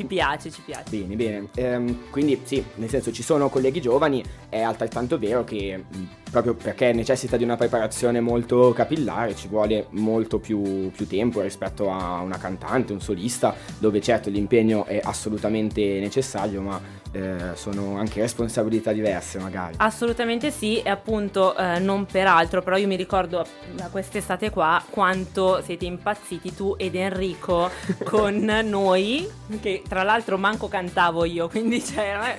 Ci 0.00 0.06
piace, 0.06 0.50
ci 0.50 0.62
piace. 0.64 0.84
Bene, 0.88 1.14
bene. 1.14 1.48
Ehm, 1.56 2.10
quindi 2.10 2.40
sì, 2.44 2.64
nel 2.76 2.88
senso 2.88 3.12
ci 3.12 3.22
sono 3.22 3.50
colleghi 3.50 3.82
giovani, 3.82 4.24
è 4.48 4.62
altrettanto 4.62 5.18
vero 5.18 5.44
che 5.44 5.84
proprio 6.30 6.54
perché 6.54 6.92
necessita 6.92 7.36
di 7.36 7.44
una 7.44 7.56
preparazione 7.56 8.20
molto 8.20 8.72
capillare 8.72 9.34
ci 9.34 9.48
vuole 9.48 9.86
molto 9.90 10.38
più, 10.38 10.90
più 10.90 11.06
tempo 11.06 11.40
rispetto 11.40 11.90
a 11.90 12.20
una 12.20 12.38
cantante, 12.38 12.92
un 12.92 13.00
solista, 13.00 13.54
dove 13.78 14.00
certo 14.00 14.30
l'impegno 14.30 14.84
è 14.84 15.00
assolutamente 15.02 15.98
necessario, 16.00 16.60
ma 16.60 16.80
eh, 17.12 17.54
sono 17.54 17.96
anche 17.98 18.20
responsabilità 18.20 18.92
diverse 18.92 19.38
magari. 19.38 19.74
Assolutamente 19.78 20.50
sì, 20.50 20.80
e 20.80 20.90
appunto 20.90 21.56
eh, 21.56 21.78
non 21.80 22.06
per 22.06 22.26
altro, 22.26 22.62
però 22.62 22.76
io 22.76 22.86
mi 22.86 22.96
ricordo 22.96 23.44
da 23.74 23.88
quest'estate 23.88 24.50
qua 24.50 24.82
quanto 24.88 25.60
siete 25.62 25.84
impazziti 25.86 26.54
tu 26.54 26.74
ed 26.78 26.94
Enrico 26.94 27.68
con 28.04 28.36
noi, 28.64 29.28
che 29.60 29.82
tra 29.88 30.02
l'altro 30.04 30.38
manco 30.38 30.68
cantavo 30.68 31.24
io, 31.24 31.48
quindi 31.48 31.80
c'era, 31.82 32.34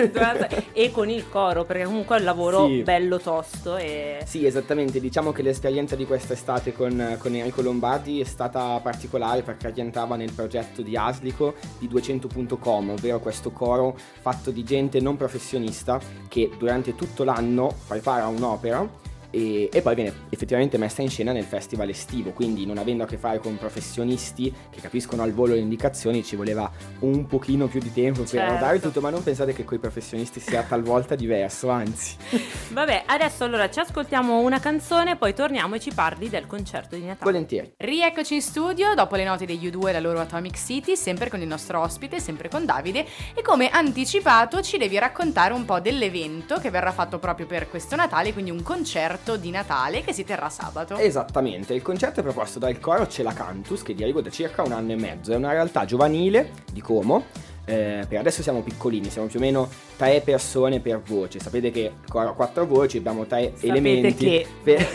e 0.71 0.91
con 0.91 1.10
il 1.10 1.27
coro, 1.29 1.65
perché 1.65 1.83
comunque 1.83 2.15
è 2.15 2.19
un 2.19 2.25
lavoro 2.25 2.67
Sì. 2.67 2.83
bello 2.83 3.19
tosto 3.19 3.75
e... 3.81 4.23
Sì, 4.25 4.45
esattamente, 4.45 5.00
diciamo 5.00 5.31
che 5.31 5.41
l'esperienza 5.41 5.95
di 5.95 6.05
quest'estate 6.05 6.73
con, 6.73 7.17
con 7.19 7.35
Enrico 7.35 7.61
Lombardi 7.61 8.21
è 8.21 8.23
stata 8.23 8.79
particolare 8.79 9.41
perché 9.41 9.71
rientrava 9.71 10.15
nel 10.15 10.31
progetto 10.31 10.81
di 10.81 10.95
Aslico 10.95 11.55
di 11.79 11.88
200.com, 11.88 12.89
ovvero 12.91 13.19
questo 13.19 13.51
coro 13.51 13.97
fatto 14.21 14.51
di 14.51 14.63
gente 14.63 15.00
non 15.00 15.17
professionista 15.17 16.00
che 16.27 16.50
durante 16.57 16.95
tutto 16.95 17.23
l'anno 17.23 17.75
prepara 17.88 18.27
un'opera 18.27 19.00
e, 19.31 19.69
e, 19.71 19.81
poi 19.81 19.95
viene 19.95 20.13
effettivamente 20.29 20.77
messa 20.77 21.01
in 21.01 21.09
scena 21.09 21.31
nel 21.31 21.45
festival 21.45 21.89
estivo, 21.89 22.31
quindi 22.31 22.65
non 22.65 22.77
avendo 22.77 23.03
a 23.03 23.07
che 23.07 23.17
fare 23.17 23.39
con 23.39 23.57
professionisti 23.57 24.53
che 24.69 24.81
capiscono 24.81 25.23
al 25.23 25.31
volo 25.31 25.53
le 25.53 25.59
indicazioni 25.59 26.23
ci 26.23 26.35
voleva 26.35 26.69
un 27.00 27.25
pochino 27.25 27.67
più 27.67 27.79
di 27.79 27.91
tempo 27.91 28.25
certo. 28.25 28.51
per 28.51 28.59
dare 28.59 28.79
tutto, 28.79 29.01
ma 29.01 29.09
non 29.09 29.23
pensate 29.23 29.53
che 29.53 29.63
con 29.63 29.77
i 29.77 29.79
professionisti 29.79 30.39
sia 30.39 30.63
talvolta 30.63 31.15
diverso, 31.15 31.69
anzi. 31.69 32.17
Vabbè, 32.69 33.03
adesso 33.07 33.45
allora 33.45 33.69
ci 33.69 33.79
ascoltiamo 33.79 34.39
una 34.39 34.59
canzone, 34.59 35.15
poi 35.15 35.33
torniamo 35.33 35.75
e 35.75 35.79
ci 35.79 35.91
parli 35.93 36.29
del 36.29 36.45
concerto 36.45 36.95
di 36.95 37.05
Natale. 37.05 37.31
Volentieri. 37.31 37.73
Rieccoci 37.77 38.35
in 38.35 38.41
studio 38.41 38.93
dopo 38.93 39.15
le 39.15 39.23
note 39.23 39.45
degli 39.45 39.67
U2 39.67 39.88
e 39.88 39.91
la 39.93 40.00
loro 40.00 40.19
Atomic 40.19 40.57
City, 40.57 40.95
sempre 40.95 41.29
con 41.29 41.41
il 41.41 41.47
nostro 41.47 41.79
ospite, 41.79 42.19
sempre 42.19 42.50
con 42.50 42.65
Davide 42.65 43.05
e 43.33 43.41
come 43.41 43.69
anticipato 43.69 44.61
ci 44.61 44.77
devi 44.77 45.00
raccontare 45.00 45.53
un 45.53 45.63
po' 45.65 45.79
dell'evento 45.79 46.59
che 46.59 46.69
verrà 46.69 46.91
fatto 46.91 47.17
proprio 47.17 47.45
per 47.45 47.69
questo 47.69 47.95
Natale, 47.95 48.33
quindi 48.33 48.51
un 48.51 48.61
concerto 48.61 49.20
concerto 49.23 49.37
di 49.37 49.51
Natale 49.51 50.01
che 50.01 50.13
si 50.13 50.23
terrà 50.23 50.49
sabato. 50.49 50.95
Esattamente, 50.97 51.73
il 51.73 51.81
concerto 51.81 52.19
è 52.19 52.23
proposto 52.23 52.59
dal 52.59 52.79
coro 52.79 53.07
Cela 53.07 53.33
Cantus 53.33 53.83
che 53.83 53.93
dirigo 53.93 54.21
da 54.21 54.29
circa 54.29 54.63
un 54.63 54.71
anno 54.71 54.91
e 54.91 54.95
mezzo, 54.95 55.31
è 55.31 55.35
una 55.35 55.51
realtà 55.51 55.85
giovanile 55.85 56.51
di 56.71 56.81
Como. 56.81 57.25
Eh, 57.63 58.03
per 58.09 58.17
adesso 58.19 58.41
siamo 58.41 58.61
piccolini, 58.61 59.09
siamo 59.11 59.27
più 59.27 59.37
o 59.39 59.41
meno 59.41 59.69
tre 59.95 60.21
persone 60.21 60.79
per 60.79 60.99
voce. 61.01 61.39
Sapete 61.39 61.69
che 61.71 61.79
il 62.03 62.09
coro 62.11 62.29
ha 62.29 62.33
quattro 62.33 62.65
voci, 62.65 62.97
abbiamo 62.97 63.25
tre 63.25 63.51
Sapete 63.53 63.67
elementi. 63.67 64.25
che... 64.25 64.47
Per... 64.63 64.85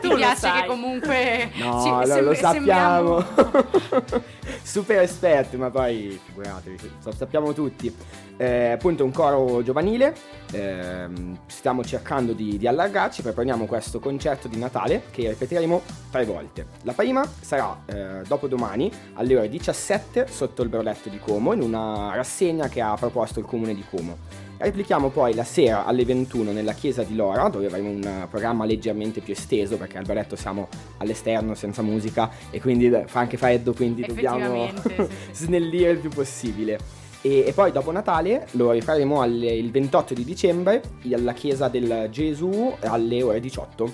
Ti 0.00 0.14
piace 0.14 0.50
che 0.52 0.66
comunque 0.66 1.50
No, 1.58 1.82
ci- 1.82 1.90
lo, 1.90 2.04
sem- 2.06 2.24
lo 2.24 2.34
sappiamo. 2.34 3.24
sembriamo- 3.24 4.24
Super 4.62 4.98
esperti, 5.02 5.56
ma 5.56 5.70
poi 5.70 6.18
figuratevi, 6.26 6.90
lo 7.04 7.12
sappiamo 7.16 7.52
tutti. 7.52 7.94
Eh, 8.38 8.72
appunto 8.72 9.02
un 9.02 9.12
coro 9.12 9.62
giovanile, 9.62 10.14
ehm, 10.52 11.38
stiamo 11.46 11.82
cercando 11.82 12.32
di, 12.32 12.58
di 12.58 12.66
allargarci, 12.66 13.22
proponiamo 13.22 13.64
questo 13.64 13.98
concerto 13.98 14.46
di 14.46 14.58
Natale 14.58 15.04
che 15.10 15.28
ripeteremo 15.30 15.82
tre 16.10 16.24
volte. 16.24 16.66
La 16.82 16.92
prima 16.92 17.26
sarà 17.40 17.82
eh, 17.86 18.22
dopodomani 18.26 18.90
alle 19.14 19.36
ore 19.36 19.48
17 19.48 20.26
sotto 20.28 20.62
il 20.62 20.68
Broletto 20.68 21.08
di 21.08 21.18
Como 21.18 21.52
in 21.54 21.62
una 21.62 22.14
rassegna 22.14 22.68
che 22.68 22.82
ha 22.82 22.94
proposto 22.94 23.40
il 23.40 23.46
comune 23.46 23.74
di 23.74 23.84
Como. 23.88 24.44
Replichiamo 24.58 25.10
poi 25.10 25.34
la 25.34 25.44
sera 25.44 25.84
alle 25.84 26.04
21 26.06 26.50
nella 26.50 26.72
chiesa 26.72 27.02
di 27.02 27.14
Lora, 27.14 27.48
dove 27.48 27.66
avremo 27.66 27.90
un 27.90 28.26
programma 28.30 28.64
leggermente 28.64 29.20
più 29.20 29.34
esteso, 29.34 29.76
perché 29.76 29.98
al 29.98 30.06
balletto 30.06 30.34
siamo 30.34 30.68
all'esterno 30.96 31.54
senza 31.54 31.82
musica 31.82 32.30
e 32.50 32.60
quindi 32.60 32.90
fa 33.06 33.20
anche 33.20 33.36
freddo, 33.36 33.74
quindi 33.74 34.06
dobbiamo 34.06 34.68
sì, 34.68 34.94
sì. 34.94 35.06
snellire 35.44 35.90
il 35.90 35.98
più 35.98 36.08
possibile. 36.08 37.04
E, 37.26 37.42
e 37.44 37.52
poi 37.52 37.72
dopo 37.72 37.90
Natale 37.90 38.46
lo 38.52 38.70
rifaremo 38.70 39.20
alle- 39.20 39.52
il 39.52 39.72
28 39.72 40.14
di 40.14 40.22
dicembre 40.24 40.80
alla 41.12 41.32
chiesa 41.32 41.66
del 41.66 42.06
Gesù 42.08 42.72
alle 42.82 43.22
ore 43.22 43.40
18. 43.40 43.92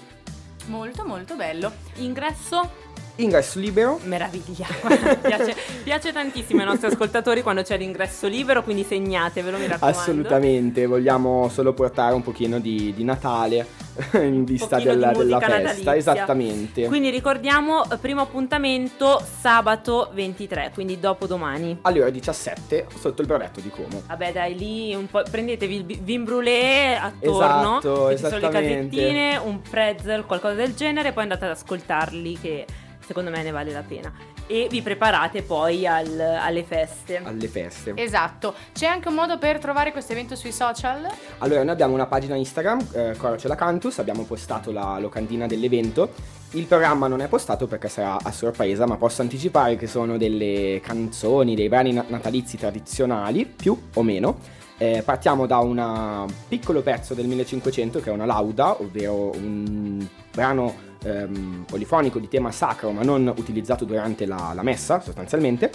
Molto 0.67 1.07
molto 1.07 1.35
bello. 1.35 1.73
Ingresso? 1.97 2.91
Ingresso 3.17 3.59
libero. 3.59 4.01
Meraviglia, 4.05 4.67
piace, 5.21 5.55
piace 5.83 6.13
tantissimo 6.13 6.61
ai 6.61 6.67
nostri 6.67 6.87
ascoltatori 6.87 7.43
quando 7.43 7.63
c'è 7.63 7.77
l'ingresso 7.77 8.27
libero, 8.27 8.63
quindi 8.63 8.85
segnatevelo, 8.85 9.59
mi 9.59 9.67
raccomando. 9.67 9.99
Assolutamente, 9.99 10.87
vogliamo 10.87 11.49
solo 11.51 11.75
portare 11.75 12.15
un 12.15 12.23
pochino 12.23 12.59
di, 12.59 12.95
di 12.95 13.05
Natale 13.05 13.67
in 14.15 14.45
vista 14.45 14.79
della, 14.79 15.13
della 15.13 15.39
festa. 15.39 15.59
natalizia. 15.59 15.95
Esattamente. 15.95 16.87
Quindi 16.87 17.11
ricordiamo, 17.11 17.85
eh, 17.91 17.99
primo 17.99 18.23
appuntamento 18.23 19.23
sabato 19.41 20.11
23, 20.15 20.71
quindi 20.73 20.99
dopo 20.99 21.27
domani. 21.27 21.79
alle 21.83 22.01
ore 22.01 22.11
17 22.13 22.87
sotto 22.99 23.21
il 23.21 23.27
brevetto 23.27 23.61
di 23.61 23.69
Como. 23.69 24.03
Vabbè 24.07 24.33
dai, 24.33 24.57
lì 24.57 24.95
un 24.95 25.07
po', 25.07 25.23
prendetevi 25.31 25.75
il 25.75 25.85
vin 26.01 26.25
brûlé 26.25 26.97
attorno, 26.99 27.79
Esatto, 27.79 28.17
ci 28.17 28.25
sono 28.25 28.39
le 28.39 28.49
casettine, 28.49 29.37
un 29.37 29.61
pretzel, 29.61 30.25
qualcosa 30.25 30.55
del 30.55 30.75
genere, 30.75 31.13
poi 31.13 31.25
andate 31.25 31.45
ad 31.45 31.51
ascoltarli 31.51 32.39
che 32.41 32.67
secondo 33.05 33.31
me 33.31 33.43
ne 33.43 33.51
vale 33.51 33.73
la 33.73 33.83
pena. 33.83 34.13
E 34.47 34.67
vi 34.71 34.83
preparate 34.83 35.43
poi 35.43 35.87
al- 35.87 36.19
alle 36.19 36.65
feste. 36.65 37.21
Alle 37.23 37.49
feste. 37.49 37.93
Esatto. 37.97 38.55
C'è 38.73 38.87
anche 38.87 39.09
un 39.09 39.15
modo 39.15 39.39
per 39.39 39.59
trovare 39.59 39.93
questo 39.93 40.13
evento 40.13 40.35
sui 40.35 40.53
social? 40.53 41.07
Allora, 41.39 41.63
noi 41.63 41.73
abbiamo 41.73 41.95
una 41.95 42.07
pagina 42.07 42.35
Instagram, 42.35 42.87
eh, 42.93 43.15
Coro 43.17 43.37
C'è 43.37 43.49
la 43.49 43.55
Cantus, 43.55 43.99
abbiamo 43.99 44.25
postato 44.25 44.73
la 44.73 44.99
locandina 44.99 45.47
dell'evento. 45.47 46.11
Il 46.53 46.67
programma 46.67 47.07
non 47.07 47.21
è 47.23 47.29
postato 47.29 47.67
perché 47.67 47.89
sarà 47.89 48.19
a 48.23 48.31
sorpresa, 48.31 48.87
ma 48.87 48.97
posso 48.97 49.23
anticipare 49.23 49.77
che 49.77 49.87
sono 49.87 50.19
delle 50.19 50.81
canzoni, 50.83 51.55
dei 51.55 51.69
brani 51.69 51.93
na- 51.93 52.05
natalizi 52.09 52.57
tradizionali, 52.59 53.47
più 53.47 53.81
o 53.95 54.03
meno. 54.03 54.39
Eh, 54.83 55.03
partiamo 55.05 55.47
da 55.47 55.59
un 55.59 56.27
piccolo 56.49 56.83
pezzo 56.83 57.15
del 57.15 57.29
1500 57.29 58.01
che 58.01 58.11
è 58.11 58.13
una 58.13 58.27
lauda, 58.27 58.83
ovvero 58.83 59.31
un 59.31 60.05
brano 60.35 60.75
ehm, 61.05 61.67
polifonico 61.69 62.19
di 62.19 62.27
tema 62.27 62.51
sacro 62.51 62.91
ma 62.91 63.03
non 63.05 63.33
utilizzato 63.37 63.85
durante 63.85 64.27
la, 64.27 64.51
la 64.53 64.63
messa 64.65 65.01
sostanzialmente. 65.01 65.71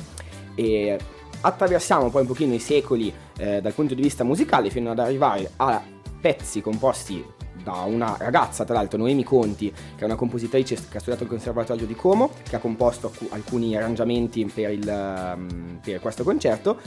E 0.55 0.97
attraversiamo 1.39 2.09
poi 2.09 2.23
un 2.23 2.27
pochino 2.27 2.53
i 2.53 2.59
secoli 2.59 3.13
eh, 3.37 3.61
dal 3.61 3.71
punto 3.71 3.93
di 3.93 4.01
vista 4.01 4.25
musicale 4.25 4.69
fino 4.69 4.91
ad 4.91 4.99
arrivare 4.99 5.51
a 5.55 5.81
pezzi 6.19 6.59
composti 6.59 7.23
da 7.63 7.81
una 7.81 8.15
ragazza, 8.17 8.63
tra 8.63 8.75
l'altro 8.75 8.97
Noemi 8.97 9.23
Conti, 9.23 9.71
che 9.71 10.01
è 10.01 10.05
una 10.05 10.15
compositrice 10.15 10.75
che 10.75 10.97
ha 10.97 10.99
studiato 10.99 11.23
al 11.23 11.29
Conservatorio 11.29 11.85
di 11.85 11.95
Como, 11.95 12.31
che 12.47 12.55
ha 12.55 12.59
composto 12.59 13.07
alcu- 13.07 13.31
alcuni 13.33 13.75
arrangiamenti 13.75 14.45
per, 14.45 14.71
il, 14.71 14.87
ehm, 14.87 15.79
per 15.83 15.99
questo 15.99 16.23
concerto. 16.23 16.79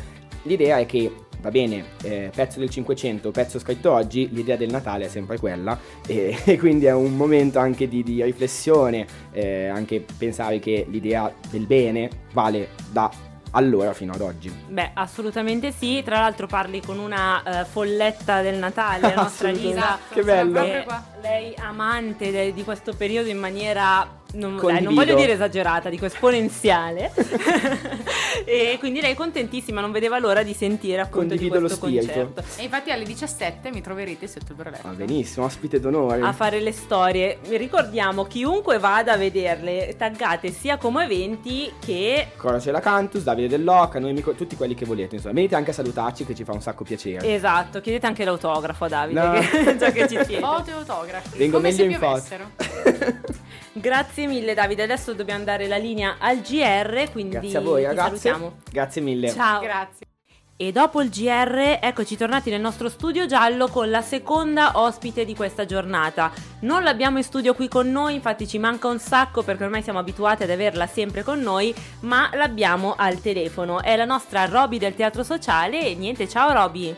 L'idea 0.45 0.79
è 0.79 0.87
che, 0.87 1.13
va 1.41 1.51
bene, 1.51 1.85
eh, 2.03 2.31
pezzo 2.35 2.61
del 2.61 2.71
500, 2.71 3.31
pezzo 3.31 3.59
scritto 3.59 3.93
oggi, 3.93 4.31
l'idea 4.33 4.57
del 4.57 4.71
Natale 4.71 5.05
è 5.05 5.09
sempre 5.09 5.39
quella 5.39 5.79
e, 6.07 6.37
e 6.45 6.59
quindi 6.59 6.87
è 6.87 6.95
un 6.95 7.15
momento 7.15 7.59
anche 7.59 7.89
di, 7.89 8.03
di 8.03 8.23
riflessione, 8.23 9.07
eh, 9.33 9.67
anche 9.67 10.05
pensare 10.17 10.59
che 10.59 10.87
l'idea 10.89 11.33
del 11.51 11.67
bene 11.67 12.09
vale 12.33 12.69
da 12.91 13.10
allora 13.53 13.93
fino 13.93 14.13
ad 14.13 14.21
oggi. 14.21 14.51
Beh, 14.69 14.91
assolutamente 14.95 15.73
sì. 15.73 16.03
Tra 16.05 16.21
l'altro 16.21 16.47
parli 16.47 16.81
con 16.81 16.99
una 16.99 17.43
eh, 17.43 17.65
folletta 17.65 18.43
del 18.43 18.57
Natale, 18.57 19.15
la 19.15 19.15
nostra. 19.23 19.51
Lisa. 19.51 19.99
Che 20.09 20.23
bello. 20.23 20.63
Lei 21.21 21.55
amante 21.59 22.31
de- 22.31 22.53
di 22.53 22.65
questo 22.65 22.95
periodo 22.95 23.29
in 23.29 23.39
maniera 23.39 24.19
non, 24.35 24.57
dai, 24.63 24.83
non 24.83 24.95
voglio 24.95 25.15
dire 25.15 25.33
esagerata, 25.33 25.89
dico 25.89 26.07
esponenziale. 26.07 27.13
e 28.45 28.77
quindi 28.79 29.01
lei 29.01 29.13
è 29.13 29.15
contentissima, 29.15 29.81
non 29.81 29.91
vedeva 29.91 30.19
l'ora 30.19 30.43
di 30.43 30.55
sentire 30.55 31.01
appunto 31.01 31.35
di 31.35 31.49
Condivido 31.49 31.55
lo 31.61 31.67
questo 31.67 31.79
concerto. 31.87 32.43
E 32.57 32.65
infatti 32.65 32.91
alle 32.91 33.05
17 33.05 33.71
mi 33.71 33.81
troverete 33.81 34.27
sotto 34.27 34.53
il 34.53 34.55
broletto. 34.55 34.87
Va 34.89 34.95
benissimo, 34.95 35.47
ospite 35.47 35.81
d'onore. 35.81 36.21
A 36.21 36.33
fare 36.33 36.61
le 36.61 36.73
storie. 36.73 37.39
Ricordiamo, 37.49 38.25
chiunque 38.25 38.79
vada 38.79 39.13
a 39.13 39.17
vederle, 39.17 39.95
taggate 39.97 40.53
sia 40.53 40.77
come 40.77 41.05
eventi 41.05 41.73
che 41.85 42.29
c'è 42.61 42.71
la 42.71 42.81
Cantus, 42.81 43.23
Davide 43.23 43.49
Dell'Oca, 43.49 43.99
Co- 44.21 44.33
tutti 44.33 44.57
quelli 44.57 44.75
che 44.75 44.85
volete, 44.85 45.17
insomma. 45.17 45.35
Venite 45.35 45.55
anche 45.55 45.71
a 45.71 45.75
salutarci 45.75 46.25
che 46.25 46.35
ci 46.35 46.45
fa 46.45 46.53
un 46.53 46.61
sacco 46.61 46.85
piacere. 46.85 47.35
Esatto, 47.35 47.81
chiedete 47.81 48.07
anche 48.07 48.25
l'autografo 48.25 48.85
a 48.85 48.89
Davide, 48.89 49.21
No. 49.21 49.33
che, 49.33 49.77
già 49.79 49.91
che 49.91 50.09
ci 50.09 50.19
siete. 50.25 50.39
Foto 50.41 50.71
e 50.71 50.73
autografi. 50.73 51.39
Vengo 51.39 51.57
come 51.57 51.73
se 51.73 51.83
meglio 51.83 51.95
in 51.95 52.01
foto. 52.01 52.23
piovessero. 52.29 53.29
Grazie 53.73 54.20
mille 54.27 54.55
Davide, 54.55 54.83
adesso 54.83 55.13
dobbiamo 55.15 55.45
dare 55.45 55.67
la 55.67 55.77
linea 55.77 56.17
al 56.19 56.39
GR, 56.41 57.11
quindi 57.13 57.39
Grazie 57.39 57.59
a 57.59 57.61
voi 57.61 57.85
ragazzi. 57.85 58.19
salutiamo. 58.19 58.57
Grazie 58.71 59.03
mille. 59.03 59.31
Ciao. 59.31 59.61
Grazie. 59.61 60.07
E 60.57 60.73
dopo 60.73 61.01
il 61.01 61.09
GR, 61.09 61.79
eccoci 61.81 62.19
tornati 62.19 62.51
nel 62.51 62.61
nostro 62.61 62.91
studio 62.91 63.25
giallo 63.25 63.69
con 63.69 63.89
la 63.89 64.03
seconda 64.03 64.73
ospite 64.75 65.25
di 65.25 65.35
questa 65.35 65.65
giornata. 65.65 66.31
Non 66.61 66.83
l'abbiamo 66.83 67.17
in 67.17 67.25
studio 67.25 67.55
qui 67.55 67.67
con 67.67 67.91
noi, 67.91 68.13
infatti 68.17 68.47
ci 68.47 68.59
manca 68.59 68.87
un 68.87 68.99
sacco 68.99 69.43
perché 69.43 69.65
ormai 69.65 69.83
siamo 69.83 70.01
abituati 70.01 70.43
ad 70.43 70.51
averla 70.51 70.87
sempre 70.87 71.23
con 71.23 71.41
noi, 71.41 71.75
ma 72.01 72.29
l'abbiamo 72.35 72.93
al 72.95 73.23
telefono. 73.23 73.81
È 73.81 73.97
la 73.97 74.05
nostra 74.05 74.45
Roby 74.45 74.77
del 74.77 74.95
Teatro 74.95 75.23
Sociale 75.23 75.81
e 75.81 75.95
niente, 75.95 76.29
ciao 76.29 76.53
Roby. 76.53 76.95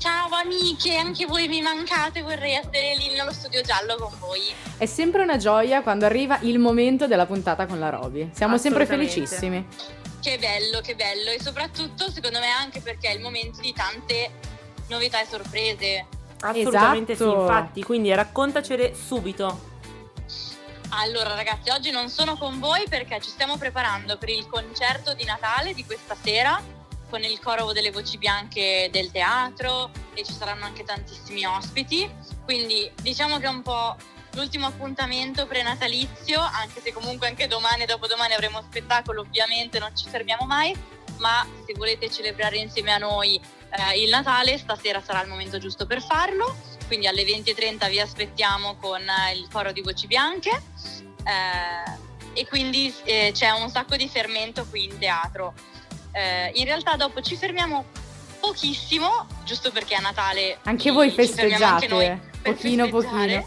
Ciao 0.00 0.30
amiche, 0.32 0.96
anche 0.96 1.26
voi 1.26 1.46
mi 1.46 1.60
mancate, 1.60 2.22
vorrei 2.22 2.54
essere 2.54 2.96
lì 2.96 3.10
nello 3.14 3.32
studio 3.34 3.60
giallo 3.60 3.96
con 3.96 4.10
voi. 4.18 4.40
È 4.78 4.86
sempre 4.86 5.20
una 5.22 5.36
gioia 5.36 5.82
quando 5.82 6.06
arriva 6.06 6.38
il 6.40 6.58
momento 6.58 7.06
della 7.06 7.26
puntata 7.26 7.66
con 7.66 7.78
la 7.78 7.90
Roby. 7.90 8.30
Siamo 8.32 8.56
sempre 8.56 8.86
felicissimi. 8.86 9.68
Che 10.22 10.38
bello, 10.38 10.80
che 10.80 10.94
bello 10.94 11.28
e 11.28 11.38
soprattutto 11.38 12.10
secondo 12.10 12.38
me 12.38 12.48
anche 12.48 12.80
perché 12.80 13.08
è 13.08 13.12
il 13.12 13.20
momento 13.20 13.60
di 13.60 13.74
tante 13.74 14.30
novità 14.88 15.20
e 15.20 15.26
sorprese. 15.26 16.06
Assolutamente 16.40 17.12
Esatto. 17.12 17.32
sì, 17.32 17.38
infatti, 17.38 17.82
quindi 17.82 18.14
raccontacele 18.14 18.94
subito. 18.94 19.68
Allora 20.92 21.34
ragazzi, 21.34 21.68
oggi 21.68 21.90
non 21.90 22.08
sono 22.08 22.38
con 22.38 22.58
voi 22.58 22.88
perché 22.88 23.20
ci 23.20 23.28
stiamo 23.28 23.58
preparando 23.58 24.16
per 24.16 24.30
il 24.30 24.46
concerto 24.46 25.12
di 25.12 25.24
Natale 25.24 25.74
di 25.74 25.84
questa 25.84 26.16
sera 26.18 26.78
con 27.10 27.22
il 27.22 27.38
coro 27.40 27.72
delle 27.72 27.90
voci 27.90 28.16
bianche 28.16 28.88
del 28.90 29.10
teatro 29.10 29.90
e 30.14 30.24
ci 30.24 30.32
saranno 30.32 30.64
anche 30.64 30.84
tantissimi 30.84 31.44
ospiti. 31.44 32.08
Quindi 32.44 32.90
diciamo 33.02 33.38
che 33.38 33.46
è 33.46 33.50
un 33.50 33.62
po' 33.62 33.96
l'ultimo 34.34 34.66
appuntamento 34.66 35.46
prenatalizio, 35.46 36.40
anche 36.40 36.80
se 36.80 36.92
comunque 36.92 37.26
anche 37.26 37.48
domani 37.48 37.82
e 37.82 37.86
dopodomani 37.86 38.32
avremo 38.32 38.62
spettacolo, 38.62 39.22
ovviamente 39.22 39.78
non 39.78 39.94
ci 39.96 40.08
fermiamo 40.08 40.46
mai, 40.46 40.74
ma 41.18 41.46
se 41.66 41.74
volete 41.76 42.10
celebrare 42.10 42.56
insieme 42.56 42.92
a 42.92 42.98
noi 42.98 43.34
eh, 43.36 44.00
il 44.00 44.08
Natale, 44.08 44.56
stasera 44.56 45.02
sarà 45.02 45.22
il 45.22 45.28
momento 45.28 45.58
giusto 45.58 45.86
per 45.86 46.02
farlo, 46.02 46.56
quindi 46.86 47.06
alle 47.06 47.24
20.30 47.24 47.88
vi 47.88 48.00
aspettiamo 48.00 48.76
con 48.76 49.00
eh, 49.00 49.34
il 49.34 49.48
coro 49.50 49.72
di 49.72 49.80
Voci 49.80 50.06
Bianche 50.06 50.50
eh, 51.24 52.08
e 52.32 52.46
quindi 52.46 52.94
eh, 53.04 53.30
c'è 53.34 53.50
un 53.50 53.68
sacco 53.68 53.96
di 53.96 54.08
fermento 54.08 54.64
qui 54.66 54.84
in 54.84 54.98
teatro. 54.98 55.54
Eh, 56.12 56.50
in 56.54 56.64
realtà 56.64 56.96
dopo 56.96 57.20
ci 57.20 57.36
fermiamo 57.36 57.84
pochissimo, 58.40 59.26
giusto 59.44 59.70
perché 59.70 59.94
a 59.94 60.00
Natale... 60.00 60.58
Anche 60.64 60.90
voi 60.90 61.10
festeggiate, 61.10 61.64
anche 61.64 61.88
noi 61.88 62.20
pochino 62.42 62.88
pochino. 62.88 63.46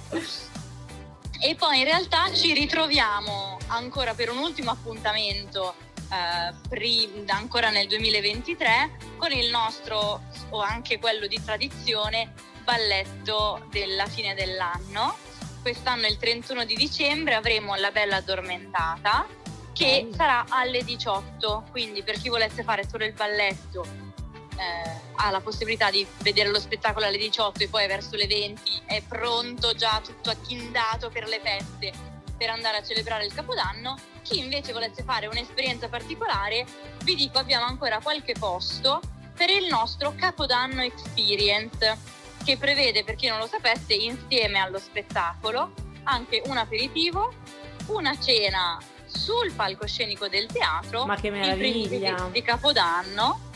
E 1.39 1.55
poi 1.55 1.79
in 1.79 1.85
realtà 1.85 2.31
ci 2.33 2.53
ritroviamo 2.53 3.57
ancora 3.67 4.13
per 4.13 4.29
un 4.31 4.37
ultimo 4.37 4.71
appuntamento 4.71 5.75
eh, 6.09 6.53
pri- 6.69 7.25
ancora 7.27 7.69
nel 7.69 7.87
2023 7.87 8.97
con 9.17 9.31
il 9.31 9.49
nostro 9.49 10.21
o 10.49 10.61
anche 10.61 10.99
quello 10.99 11.27
di 11.27 11.41
tradizione 11.43 12.31
balletto 12.63 13.67
della 13.71 14.05
fine 14.05 14.33
dell'anno. 14.35 15.17
Quest'anno 15.61 16.07
il 16.07 16.17
31 16.17 16.63
di 16.65 16.75
dicembre 16.75 17.35
avremo 17.35 17.75
La 17.75 17.91
Bella 17.91 18.17
Addormentata 18.17 19.25
che 19.73 20.09
sarà 20.15 20.45
alle 20.49 20.83
18, 20.83 21.65
quindi 21.71 22.03
per 22.03 22.19
chi 22.19 22.29
volesse 22.29 22.63
fare 22.63 22.87
solo 22.87 23.05
il 23.05 23.13
balletto 23.13 23.83
eh, 24.57 25.01
ha 25.15 25.31
la 25.31 25.41
possibilità 25.41 25.89
di 25.89 26.05
vedere 26.21 26.49
lo 26.49 26.59
spettacolo 26.59 27.05
alle 27.05 27.17
18 27.17 27.63
e 27.63 27.67
poi 27.67 27.87
verso 27.87 28.15
le 28.15 28.27
20 28.27 28.83
è 28.85 29.01
pronto 29.07 29.73
già 29.73 29.99
tutto 30.03 30.29
acchindato 30.29 31.09
per 31.09 31.27
le 31.27 31.39
feste 31.43 31.91
per 32.37 32.49
andare 32.49 32.77
a 32.77 32.83
celebrare 32.83 33.25
il 33.25 33.33
Capodanno. 33.33 33.97
Chi 34.21 34.39
invece 34.39 34.73
volesse 34.73 35.03
fare 35.03 35.27
un'esperienza 35.27 35.87
particolare, 35.87 36.65
vi 37.03 37.15
dico 37.15 37.37
abbiamo 37.37 37.65
ancora 37.65 37.99
qualche 38.01 38.33
posto 38.37 39.01
per 39.35 39.49
il 39.49 39.67
nostro 39.67 40.13
Capodanno 40.15 40.81
Experience, 40.81 41.97
che 42.43 42.57
prevede, 42.57 43.03
per 43.03 43.15
chi 43.15 43.27
non 43.27 43.39
lo 43.39 43.47
sapesse, 43.47 43.93
insieme 43.93 44.59
allo 44.59 44.77
spettacolo 44.77 45.73
anche 46.03 46.41
un 46.45 46.57
aperitivo, 46.57 47.33
una 47.87 48.17
cena 48.19 48.77
sul 49.13 49.51
palcoscenico 49.53 50.27
del 50.27 50.47
teatro, 50.47 51.05
Ma 51.05 51.15
che 51.15 51.29
meraviglia! 51.29 52.29
di 52.31 52.41
Capodanno 52.41 53.51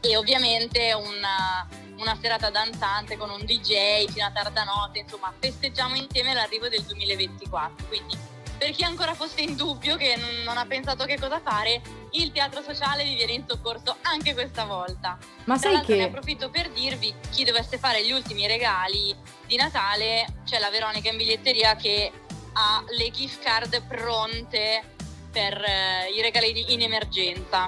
e 0.00 0.16
ovviamente 0.16 0.92
una, 0.92 1.66
una 1.96 2.18
serata 2.20 2.50
danzante 2.50 3.16
con 3.16 3.30
un 3.30 3.44
DJ 3.44 4.06
fino 4.10 4.26
a 4.26 4.30
tarda 4.30 4.64
notte, 4.64 5.00
insomma 5.00 5.32
festeggiamo 5.38 5.94
insieme 5.94 6.34
l'arrivo 6.34 6.68
del 6.68 6.82
2024. 6.82 7.86
Quindi 7.86 8.30
per 8.62 8.70
chi 8.70 8.84
ancora 8.84 9.14
fosse 9.14 9.40
in 9.40 9.56
dubbio 9.56 9.96
che 9.96 10.16
non, 10.44 10.56
ha 10.56 10.64
pensato 10.66 11.04
che 11.04 11.18
cosa 11.18 11.40
fare, 11.40 11.82
il 12.12 12.30
teatro 12.30 12.62
sociale 12.62 13.02
vi 13.02 13.16
viene 13.16 13.32
in 13.32 13.44
soccorso 13.44 13.96
anche 14.02 14.34
questa 14.34 14.64
volta. 14.64 15.18
Ma 15.44 15.58
Tra 15.58 15.62
sai 15.62 15.72
l'altro 15.72 15.94
ne 15.94 16.00
che 16.00 16.06
approfitto 16.06 16.48
per 16.48 16.70
dirvi, 16.70 17.12
chi 17.30 17.42
dovesse 17.42 17.76
fare 17.78 18.04
gli 18.04 18.12
ultimi 18.12 18.46
regali 18.46 19.16
di 19.46 19.56
Natale, 19.56 20.42
c'è 20.44 20.60
la 20.60 20.70
Veronica 20.70 21.10
in 21.10 21.16
biglietteria 21.16 21.74
che 21.74 22.12
ha 22.52 22.84
le 22.96 23.10
gift 23.10 23.42
card 23.42 23.82
pronte 23.86 24.82
per 25.30 25.54
eh, 25.54 26.12
i 26.16 26.20
regali 26.20 26.72
in 26.72 26.82
emergenza. 26.82 27.66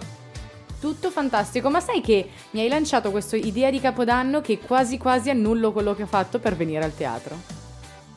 tutto 0.80 1.10
fantastico, 1.10 1.70
ma 1.70 1.80
sai 1.80 2.02
che 2.02 2.30
mi 2.50 2.60
hai 2.60 2.68
lanciato 2.68 3.10
questa 3.10 3.36
idea 3.36 3.70
di 3.70 3.80
Capodanno 3.80 4.42
che 4.42 4.58
quasi 4.58 4.98
quasi 4.98 5.30
annullo 5.30 5.72
quello 5.72 5.94
che 5.94 6.02
ho 6.02 6.06
fatto 6.06 6.38
per 6.38 6.54
venire 6.56 6.84
al 6.84 6.94
teatro. 6.94 7.63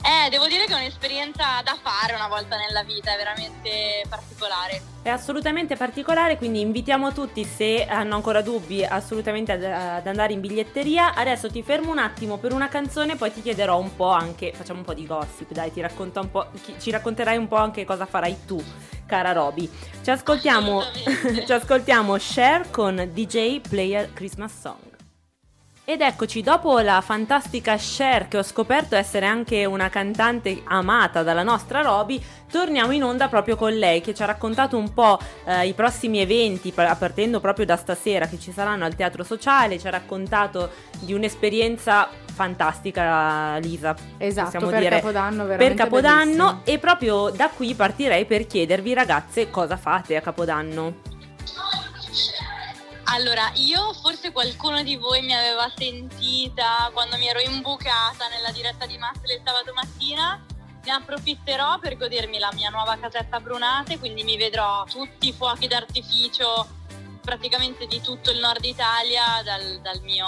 Eh, 0.03 0.29
devo 0.29 0.47
dire 0.47 0.65
che 0.65 0.73
è 0.73 0.75
un'esperienza 0.75 1.61
da 1.63 1.77
fare 1.81 2.13
una 2.13 2.27
volta 2.27 2.55
nella 2.55 2.83
vita, 2.83 3.13
è 3.13 3.17
veramente 3.17 4.03
particolare. 4.07 4.81
È 5.01 5.09
assolutamente 5.09 5.75
particolare, 5.75 6.37
quindi 6.37 6.61
invitiamo 6.61 7.11
tutti, 7.11 7.43
se 7.43 7.85
hanno 7.85 8.15
ancora 8.15 8.41
dubbi, 8.41 8.83
assolutamente 8.85 9.51
ad, 9.53 9.63
ad 9.63 10.07
andare 10.07 10.33
in 10.33 10.41
biglietteria. 10.41 11.13
Adesso 11.13 11.49
ti 11.49 11.63
fermo 11.63 11.91
un 11.91 11.97
attimo 11.97 12.37
per 12.37 12.53
una 12.53 12.67
canzone, 12.67 13.15
poi 13.15 13.33
ti 13.33 13.41
chiederò 13.41 13.79
un 13.79 13.95
po' 13.95 14.09
anche, 14.09 14.53
facciamo 14.53 14.79
un 14.79 14.85
po' 14.85 14.93
di 14.93 15.05
gossip, 15.05 15.51
dai, 15.51 15.71
ti 15.71 15.81
racconto 15.81 16.19
un 16.19 16.31
po', 16.31 16.47
ci 16.79 16.91
racconterai 16.91 17.37
un 17.37 17.47
po' 17.47 17.57
anche 17.57 17.83
cosa 17.83 18.05
farai 18.05 18.45
tu, 18.45 18.63
cara 19.05 19.31
Roby. 19.31 19.69
Ci 20.03 20.09
ascoltiamo, 20.09 20.83
ci 21.45 21.51
ascoltiamo 21.51 22.15
Cher 22.17 22.69
con 22.69 23.09
DJ 23.13 23.61
Player 23.61 24.13
Christmas 24.13 24.59
Song. 24.59 24.96
Ed 25.89 26.01
eccoci, 26.01 26.41
dopo 26.41 26.79
la 26.79 26.99
fantastica 26.99 27.77
Cher 27.77 28.27
che 28.27 28.37
ho 28.37 28.43
scoperto 28.43 28.97
essere 28.97 29.25
anche 29.25 29.63
una 29.63 29.87
cantante 29.87 30.61
amata 30.65 31.23
dalla 31.23 31.43
nostra 31.43 31.81
Roby, 31.81 32.21
torniamo 32.51 32.91
in 32.91 33.05
onda 33.05 33.29
proprio 33.29 33.55
con 33.55 33.71
lei 33.71 34.01
che 34.01 34.13
ci 34.13 34.21
ha 34.21 34.25
raccontato 34.25 34.75
un 34.75 34.93
po' 34.93 35.17
eh, 35.45 35.65
i 35.65 35.73
prossimi 35.73 36.19
eventi, 36.19 36.71
par- 36.71 36.97
partendo 36.97 37.39
proprio 37.39 37.65
da 37.65 37.77
stasera 37.77 38.27
che 38.27 38.37
ci 38.37 38.51
saranno 38.51 38.83
al 38.83 38.95
Teatro 38.95 39.23
Sociale, 39.23 39.79
ci 39.79 39.87
ha 39.87 39.91
raccontato 39.91 40.71
di 40.99 41.13
un'esperienza 41.13 42.09
fantastica, 42.33 43.55
Lisa. 43.59 43.95
Esatto, 44.17 44.67
per 44.67 44.79
dire, 44.79 44.89
Capodanno 44.89 45.45
per 45.45 45.47
veramente 45.55 45.83
Capodanno 45.83 46.45
bellissimo. 46.47 46.61
e 46.65 46.79
proprio 46.79 47.29
da 47.29 47.47
qui 47.47 47.73
partirei 47.75 48.25
per 48.25 48.45
chiedervi 48.45 48.93
ragazze 48.93 49.49
cosa 49.49 49.77
fate 49.77 50.17
a 50.17 50.21
Capodanno. 50.21 51.15
Allora, 53.09 53.51
io 53.55 53.93
forse 53.93 54.31
qualcuno 54.31 54.83
di 54.83 54.97
voi 54.97 55.21
mi 55.21 55.33
aveva 55.33 55.71
sentita 55.75 56.89
quando 56.91 57.15
mi 57.17 57.27
ero 57.27 57.39
imbucata 57.39 58.27
nella 58.27 58.51
diretta 58.51 58.85
di 58.85 58.97
Master 58.97 59.37
il 59.37 59.41
sabato 59.45 59.73
mattina. 59.73 60.45
Ne 60.83 60.91
approfitterò 60.91 61.79
per 61.79 61.95
godermi 61.97 62.37
la 62.37 62.49
mia 62.53 62.69
nuova 62.69 62.97
casetta 62.97 63.39
Brunate, 63.39 63.97
quindi 63.97 64.23
mi 64.23 64.37
vedrò 64.37 64.83
tutti 64.85 65.29
i 65.29 65.33
fuochi 65.33 65.67
d'artificio 65.67 66.67
praticamente 67.21 67.87
di 67.87 68.01
tutto 68.01 68.31
il 68.31 68.39
nord 68.39 68.63
Italia 68.63 69.41
dal, 69.43 69.79
dal 69.81 70.01
mio, 70.01 70.27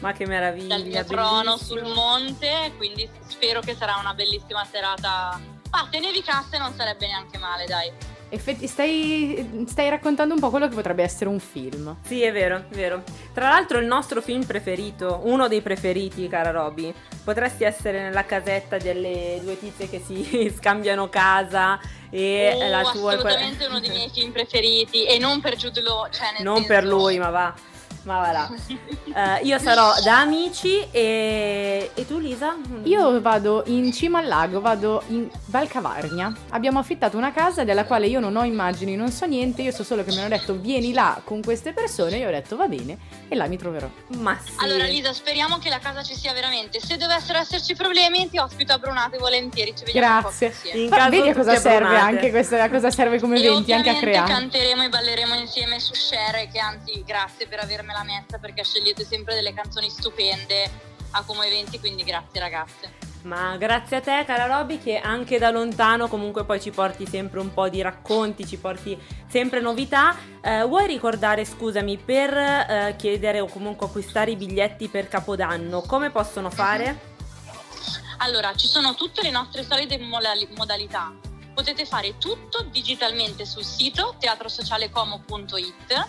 Ma 0.00 0.12
che 0.12 0.26
meraviglia! 0.26 0.76
dal 0.76 0.86
mio 0.86 1.04
trono 1.04 1.56
sul 1.56 1.84
monte, 1.84 2.72
quindi 2.76 3.08
spero 3.28 3.60
che 3.60 3.74
sarà 3.74 3.96
una 3.96 4.14
bellissima 4.14 4.64
serata. 4.64 5.40
Ma 5.70 5.88
se 5.90 5.98
nevicasse 5.98 6.56
non 6.58 6.74
sarebbe 6.74 7.06
neanche 7.06 7.38
male, 7.38 7.66
dai. 7.66 7.92
Effetti, 8.34 8.66
stai, 8.66 9.64
stai 9.68 9.88
raccontando 9.88 10.34
un 10.34 10.40
po' 10.40 10.50
quello 10.50 10.68
che 10.68 10.74
potrebbe 10.74 11.02
essere 11.02 11.30
un 11.30 11.38
film. 11.38 11.96
Sì, 12.04 12.22
è 12.22 12.32
vero, 12.32 12.56
è 12.68 12.74
vero. 12.74 13.02
Tra 13.32 13.48
l'altro 13.48 13.78
il 13.78 13.86
nostro 13.86 14.20
film 14.20 14.44
preferito, 14.44 15.20
uno 15.24 15.46
dei 15.48 15.60
preferiti, 15.60 16.26
cara 16.28 16.50
Roby, 16.50 16.92
potresti 17.22 17.64
essere 17.64 18.02
nella 18.02 18.24
casetta 18.24 18.76
delle 18.76 19.38
due 19.42 19.58
tizie 19.58 19.88
che 19.88 20.02
si 20.04 20.52
scambiano 20.58 21.08
casa 21.08 21.78
e 22.10 22.52
Oh, 22.54 22.68
la 22.68 22.80
tua... 22.82 23.12
assolutamente 23.12 23.66
uno 23.66 23.80
dei 23.80 23.90
miei 23.90 24.10
film 24.12 24.30
preferiti 24.32 25.04
e 25.06 25.18
non 25.18 25.40
per 25.40 25.56
Jude 25.56 25.80
Law, 25.80 26.08
cioè 26.10 26.32
nel 26.32 26.42
Non 26.42 26.56
senso- 26.56 26.72
per 26.72 26.84
lui, 26.84 27.18
ma 27.18 27.30
va. 27.30 27.54
Ma 28.04 28.20
va 28.20 28.32
là. 28.32 28.50
Eh, 29.38 29.44
io 29.46 29.58
sarò 29.58 29.92
da 30.02 30.20
amici 30.20 30.86
e... 30.90 31.90
E 31.94 32.06
tu 32.06 32.18
Lisa? 32.18 32.54
Io 32.82 33.20
vado 33.20 33.62
in 33.66 33.92
cima 33.92 34.18
al 34.18 34.26
lago, 34.26 34.60
vado 34.60 35.02
in 35.08 35.28
Valcavarnia. 35.46 36.32
Abbiamo 36.50 36.78
affittato 36.78 37.16
una 37.16 37.32
casa 37.32 37.64
della 37.64 37.84
quale 37.84 38.06
io 38.06 38.20
non 38.20 38.36
ho 38.36 38.44
immagini, 38.44 38.94
non 38.96 39.10
so 39.10 39.24
niente, 39.24 39.62
io 39.62 39.72
so 39.72 39.84
solo 39.84 40.04
che 40.04 40.10
mi 40.10 40.18
hanno 40.18 40.28
detto 40.28 40.54
vieni 40.54 40.92
là 40.92 41.18
con 41.24 41.42
queste 41.42 41.72
persone, 41.72 42.18
io 42.18 42.28
ho 42.28 42.30
detto 42.30 42.56
va 42.56 42.66
bene 42.66 42.98
e 43.28 43.34
là 43.36 43.46
mi 43.46 43.56
troverò. 43.56 43.88
Ma 44.18 44.38
sì. 44.44 44.52
Allora 44.58 44.84
Lisa, 44.84 45.12
speriamo 45.12 45.58
che 45.58 45.70
la 45.70 45.78
casa 45.78 46.02
ci 46.02 46.14
sia 46.14 46.32
veramente. 46.34 46.80
Se 46.80 46.96
dovessero 46.96 47.38
esserci 47.38 47.74
problemi, 47.74 48.28
ti 48.28 48.36
ospito 48.38 48.72
a 48.74 48.78
Brunate 48.78 49.16
volentieri, 49.16 49.74
ci 49.76 49.84
vediamo 49.84 50.20
Grazie. 50.20 50.46
un 50.48 50.52
po' 50.52 50.58
insieme. 50.58 50.80
In 50.84 50.88
Fa- 50.90 50.96
caso 50.96 51.10
vedi 51.10 51.28
a 51.28 51.34
cosa 51.34 51.56
serve 51.56 51.86
abbonate. 51.86 52.16
anche 52.16 52.30
questo, 52.30 52.56
a 52.56 52.68
cosa 52.68 52.90
serve 52.90 53.18
come 53.18 53.38
eventi, 53.38 53.72
anche 53.72 53.88
a 53.90 53.94
creare. 53.94 54.30
canteremo 54.30 54.82
e 54.84 54.88
balleremo 54.88 55.34
insieme 55.36 55.80
su 55.80 55.94
Share, 55.94 56.48
che 56.52 56.58
anzi 56.58 57.02
grazie 57.06 57.46
per 57.46 57.60
avermela 57.60 57.93
messa 58.02 58.38
perché 58.38 58.64
scegliete 58.64 59.04
sempre 59.04 59.34
delle 59.34 59.54
canzoni 59.54 59.88
stupende 59.88 60.70
a 61.12 61.22
come 61.24 61.46
eventi, 61.46 61.78
quindi 61.78 62.02
grazie 62.02 62.40
ragazze. 62.40 63.12
Ma 63.24 63.56
grazie 63.56 63.96
a 63.98 64.00
te, 64.02 64.22
cara 64.26 64.44
Roby, 64.44 64.78
che 64.78 64.98
anche 64.98 65.38
da 65.38 65.50
lontano 65.50 66.08
comunque 66.08 66.44
poi 66.44 66.60
ci 66.60 66.70
porti 66.70 67.06
sempre 67.06 67.40
un 67.40 67.54
po' 67.54 67.70
di 67.70 67.80
racconti, 67.80 68.46
ci 68.46 68.58
porti 68.58 69.00
sempre 69.26 69.60
novità. 69.60 70.14
Eh, 70.42 70.64
vuoi 70.64 70.86
ricordare, 70.86 71.46
scusami, 71.46 71.96
per 71.96 72.36
eh, 72.36 72.94
chiedere 72.98 73.40
o 73.40 73.46
comunque 73.46 73.86
acquistare 73.86 74.32
i 74.32 74.36
biglietti 74.36 74.88
per 74.88 75.08
Capodanno, 75.08 75.80
come 75.82 76.10
possono 76.10 76.50
fare? 76.50 77.12
Allora, 78.18 78.54
ci 78.54 78.66
sono 78.66 78.94
tutte 78.94 79.22
le 79.22 79.30
nostre 79.30 79.64
solite 79.64 79.98
modali- 79.98 80.48
modalità. 80.56 81.10
Potete 81.54 81.86
fare 81.86 82.18
tutto 82.18 82.62
digitalmente 82.70 83.46
sul 83.46 83.64
sito 83.64 84.16
teatrosocialecomo.it. 84.18 86.08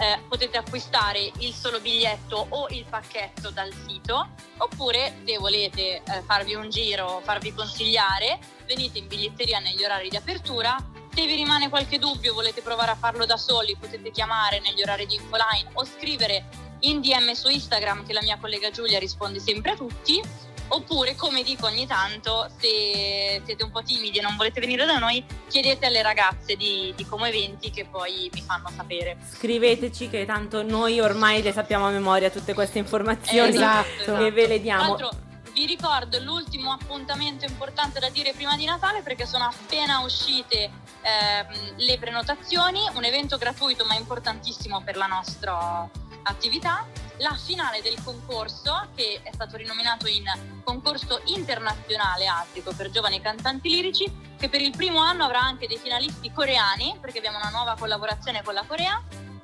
Eh, 0.00 0.18
potete 0.26 0.56
acquistare 0.56 1.30
il 1.40 1.52
solo 1.52 1.78
biglietto 1.78 2.46
o 2.48 2.68
il 2.70 2.86
pacchetto 2.88 3.50
dal 3.50 3.70
sito, 3.86 4.30
oppure 4.56 5.20
se 5.26 5.36
volete 5.36 5.96
eh, 5.96 6.02
farvi 6.24 6.54
un 6.54 6.70
giro, 6.70 7.20
farvi 7.22 7.52
consigliare, 7.52 8.38
venite 8.66 8.96
in 8.96 9.08
biglietteria 9.08 9.58
negli 9.58 9.84
orari 9.84 10.08
di 10.08 10.16
apertura. 10.16 10.74
Se 11.12 11.26
vi 11.26 11.34
rimane 11.34 11.68
qualche 11.68 11.98
dubbio, 11.98 12.32
volete 12.32 12.62
provare 12.62 12.92
a 12.92 12.94
farlo 12.94 13.26
da 13.26 13.36
soli, 13.36 13.76
potete 13.76 14.10
chiamare 14.10 14.60
negli 14.60 14.80
orari 14.80 15.04
di 15.04 15.16
infoline 15.16 15.68
o 15.74 15.84
scrivere 15.84 16.48
in 16.80 17.02
DM 17.02 17.32
su 17.32 17.48
Instagram 17.48 18.06
che 18.06 18.14
la 18.14 18.22
mia 18.22 18.38
collega 18.38 18.70
Giulia 18.70 18.98
risponde 18.98 19.38
sempre 19.38 19.72
a 19.72 19.76
tutti 19.76 20.22
Oppure, 20.72 21.16
come 21.16 21.42
dico 21.42 21.66
ogni 21.66 21.84
tanto, 21.86 22.48
se 22.58 23.42
siete 23.44 23.64
un 23.64 23.70
po' 23.72 23.82
timidi 23.82 24.18
e 24.18 24.22
non 24.22 24.36
volete 24.36 24.60
venire 24.60 24.84
da 24.86 24.98
noi, 24.98 25.24
chiedete 25.48 25.86
alle 25.86 26.00
ragazze 26.00 26.54
di, 26.54 26.92
di 26.96 27.04
Como 27.06 27.24
Eventi 27.26 27.70
che 27.70 27.86
poi 27.86 28.30
vi 28.32 28.40
fanno 28.40 28.70
sapere. 28.76 29.16
Scriveteci 29.32 30.08
che 30.08 30.24
tanto 30.24 30.62
noi 30.62 31.00
ormai 31.00 31.42
le 31.42 31.52
sappiamo 31.52 31.86
a 31.86 31.90
memoria 31.90 32.30
tutte 32.30 32.54
queste 32.54 32.78
informazioni 32.78 33.48
Esatto. 33.50 34.16
che 34.16 34.30
ve 34.30 34.42
le 34.46 34.54
Tra 34.54 34.62
diamo. 34.62 34.82
l'altro, 34.82 35.10
vi 35.52 35.66
ricordo 35.66 36.20
l'ultimo 36.20 36.70
appuntamento 36.70 37.44
importante 37.44 37.98
da 37.98 38.08
dire 38.08 38.32
prima 38.32 38.54
di 38.56 38.64
Natale 38.64 39.02
perché 39.02 39.26
sono 39.26 39.44
appena 39.44 39.98
uscite 40.00 40.70
ehm, 41.02 41.74
le 41.78 41.98
prenotazioni, 41.98 42.80
un 42.94 43.02
evento 43.04 43.36
gratuito 43.38 43.84
ma 43.86 43.94
importantissimo 43.96 44.80
per 44.82 44.96
la 44.96 45.06
nostra 45.06 45.88
attività. 46.22 46.86
La 47.20 47.36
finale 47.36 47.82
del 47.82 48.02
concorso, 48.02 48.88
che 48.94 49.20
è 49.22 49.30
stato 49.32 49.58
rinominato 49.58 50.06
in 50.08 50.24
concorso 50.64 51.20
internazionale 51.26 52.26
Attico 52.26 52.72
per 52.74 52.88
giovani 52.90 53.20
cantanti 53.20 53.68
lirici, 53.68 54.10
che 54.38 54.48
per 54.48 54.62
il 54.62 54.74
primo 54.74 55.00
anno 55.00 55.24
avrà 55.24 55.40
anche 55.40 55.66
dei 55.66 55.76
finalisti 55.76 56.32
coreani, 56.32 56.96
perché 56.98 57.18
abbiamo 57.18 57.36
una 57.36 57.50
nuova 57.50 57.76
collaborazione 57.78 58.42
con 58.42 58.54
la 58.54 58.64
Corea 58.66 59.02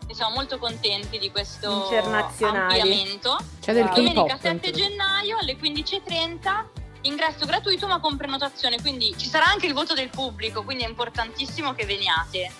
e 0.08 0.14
siamo 0.14 0.34
molto 0.34 0.56
contenti 0.58 1.18
di 1.18 1.30
questo 1.30 1.86
ampliamento. 2.40 3.36
C'è 3.60 3.74
del 3.74 3.90
Domenica 3.94 4.36
K-pop. 4.36 4.40
7 4.40 4.70
gennaio 4.70 5.36
alle 5.38 5.56
15.30 5.56 6.64
ingresso 7.02 7.44
gratuito 7.44 7.86
ma 7.86 8.00
con 8.00 8.16
prenotazione, 8.16 8.80
quindi 8.80 9.14
ci 9.18 9.28
sarà 9.28 9.44
anche 9.46 9.66
il 9.66 9.74
voto 9.74 9.92
del 9.92 10.08
pubblico, 10.08 10.62
quindi 10.64 10.84
è 10.84 10.88
importantissimo 10.88 11.74
che 11.74 11.84
veniate. 11.84 12.50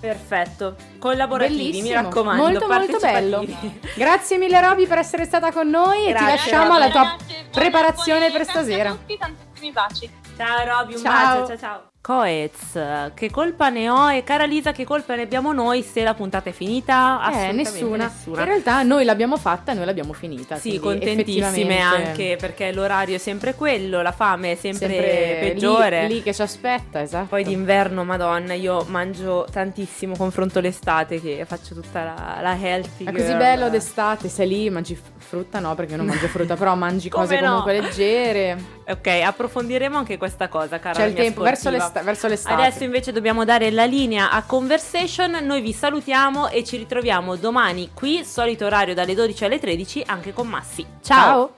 Perfetto. 0.00 0.76
Collaborativi, 0.98 1.62
mi 1.64 1.70
Bellissimo. 1.72 2.02
raccomando. 2.02 2.42
Molto, 2.42 2.66
molto 2.66 2.98
partecipativi. 2.98 3.80
Grazie 3.94 4.38
mille 4.38 4.60
Roby 4.60 4.86
per 4.86 4.98
essere 4.98 5.24
stata 5.26 5.52
con 5.52 5.68
noi 5.68 6.04
e 6.04 6.06
ti 6.06 6.10
Grazie, 6.12 6.28
lasciamo 6.30 6.72
Roby. 6.72 6.76
alla 6.76 6.90
tua 6.90 7.16
preparazione 7.50 8.28
buone 8.28 8.32
per 8.32 8.46
stasera. 8.48 8.90
A 8.90 8.92
tutti, 8.92 9.18
tantissimi 9.18 9.72
baci. 9.72 10.10
Ciao 10.36 10.64
Roby, 10.64 10.94
un 10.94 11.00
Ciao. 11.02 11.12
bacio, 11.40 11.46
ciao 11.46 11.58
ciao. 11.58 11.89
Coez, 12.02 13.12
che 13.12 13.30
colpa 13.30 13.68
ne 13.68 13.90
ho? 13.90 14.10
E 14.10 14.24
cara 14.24 14.44
Lisa, 14.44 14.72
che 14.72 14.84
colpa 14.84 15.16
ne 15.16 15.22
abbiamo 15.22 15.52
noi 15.52 15.82
se 15.82 16.02
la 16.02 16.14
puntata 16.14 16.48
è 16.48 16.52
finita? 16.52 17.18
Eh, 17.20 17.28
Assolutamente 17.28 17.70
nessuna. 17.70 18.04
nessuna. 18.04 18.38
In 18.40 18.44
realtà 18.46 18.82
noi 18.82 19.04
l'abbiamo 19.04 19.36
fatta 19.36 19.72
e 19.72 19.74
noi 19.74 19.84
l'abbiamo 19.84 20.14
finita. 20.14 20.56
Sì, 20.56 20.78
contentissime 20.78 21.78
anche 21.78 22.36
perché 22.40 22.72
l'orario 22.72 23.16
è 23.16 23.18
sempre 23.18 23.54
quello, 23.54 24.00
la 24.00 24.12
fame 24.12 24.52
è 24.52 24.54
sempre, 24.54 24.88
sempre 24.88 25.42
lì- 25.42 25.48
peggiore. 25.50 26.06
Lì, 26.06 26.22
che 26.22 26.32
ci 26.32 26.40
aspetta, 26.40 27.02
esatto. 27.02 27.26
Poi 27.26 27.44
d'inverno, 27.44 28.02
madonna, 28.02 28.54
io 28.54 28.82
mangio 28.88 29.46
tantissimo 29.52 30.16
confronto 30.16 30.60
l'estate 30.60 31.20
che 31.20 31.44
faccio 31.46 31.74
tutta 31.74 32.02
la, 32.02 32.38
la 32.40 32.58
healthy 32.58 33.04
È 33.04 33.12
così 33.12 33.34
bello 33.34 33.68
d'estate, 33.68 34.30
sei 34.30 34.48
lì, 34.48 34.70
mangi 34.70 34.98
frutta, 35.18 35.60
no, 35.60 35.74
perché 35.74 35.92
io 35.92 35.98
non 35.98 36.06
mangio 36.06 36.28
frutta, 36.28 36.56
però 36.56 36.74
mangi 36.76 37.10
cose 37.10 37.38
no? 37.40 37.46
comunque 37.46 37.78
leggere. 37.78 38.78
Ok, 38.88 39.06
approfondiremo 39.06 39.98
anche 39.98 40.16
questa 40.16 40.48
cosa, 40.48 40.78
cara 40.80 40.98
C'è 40.98 41.04
il 41.04 41.14
tempo, 41.14 41.42
verso, 41.42 41.68
sportiva. 41.68 41.89
L'esta- 41.90 42.02
verso 42.02 42.26
l'estate. 42.28 42.62
Adesso 42.62 42.84
invece 42.84 43.12
dobbiamo 43.12 43.44
dare 43.44 43.70
la 43.70 43.84
linea 43.84 44.30
a 44.30 44.42
Conversation, 44.42 45.38
noi 45.42 45.60
vi 45.60 45.72
salutiamo 45.72 46.48
e 46.48 46.64
ci 46.64 46.76
ritroviamo 46.76 47.36
domani 47.36 47.90
qui, 47.92 48.24
solito 48.24 48.66
orario 48.66 48.94
dalle 48.94 49.14
12 49.14 49.44
alle 49.44 49.58
13, 49.58 50.02
anche 50.06 50.32
con 50.32 50.46
Massi. 50.48 50.86
Ciao! 51.02 51.18
Ciao. 51.22 51.54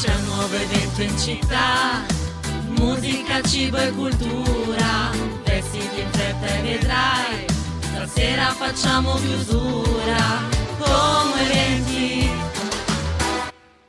C'è 0.00 0.14
un 0.14 0.24
nuovo 0.36 0.54
evento 0.54 1.02
in 1.02 1.18
città, 1.18 2.00
musica, 2.78 3.40
cibo 3.42 3.76
e 3.76 3.90
cultura, 3.90 5.10
vestiti 5.44 6.00
in 6.00 6.10
fretta 6.10 6.46
e 6.46 6.62
vedrai, 6.62 7.44
stasera 7.80 8.44
facciamo 8.52 9.14
chiusura, 9.16 10.48
come 10.78 11.40
eventi 11.50 12.30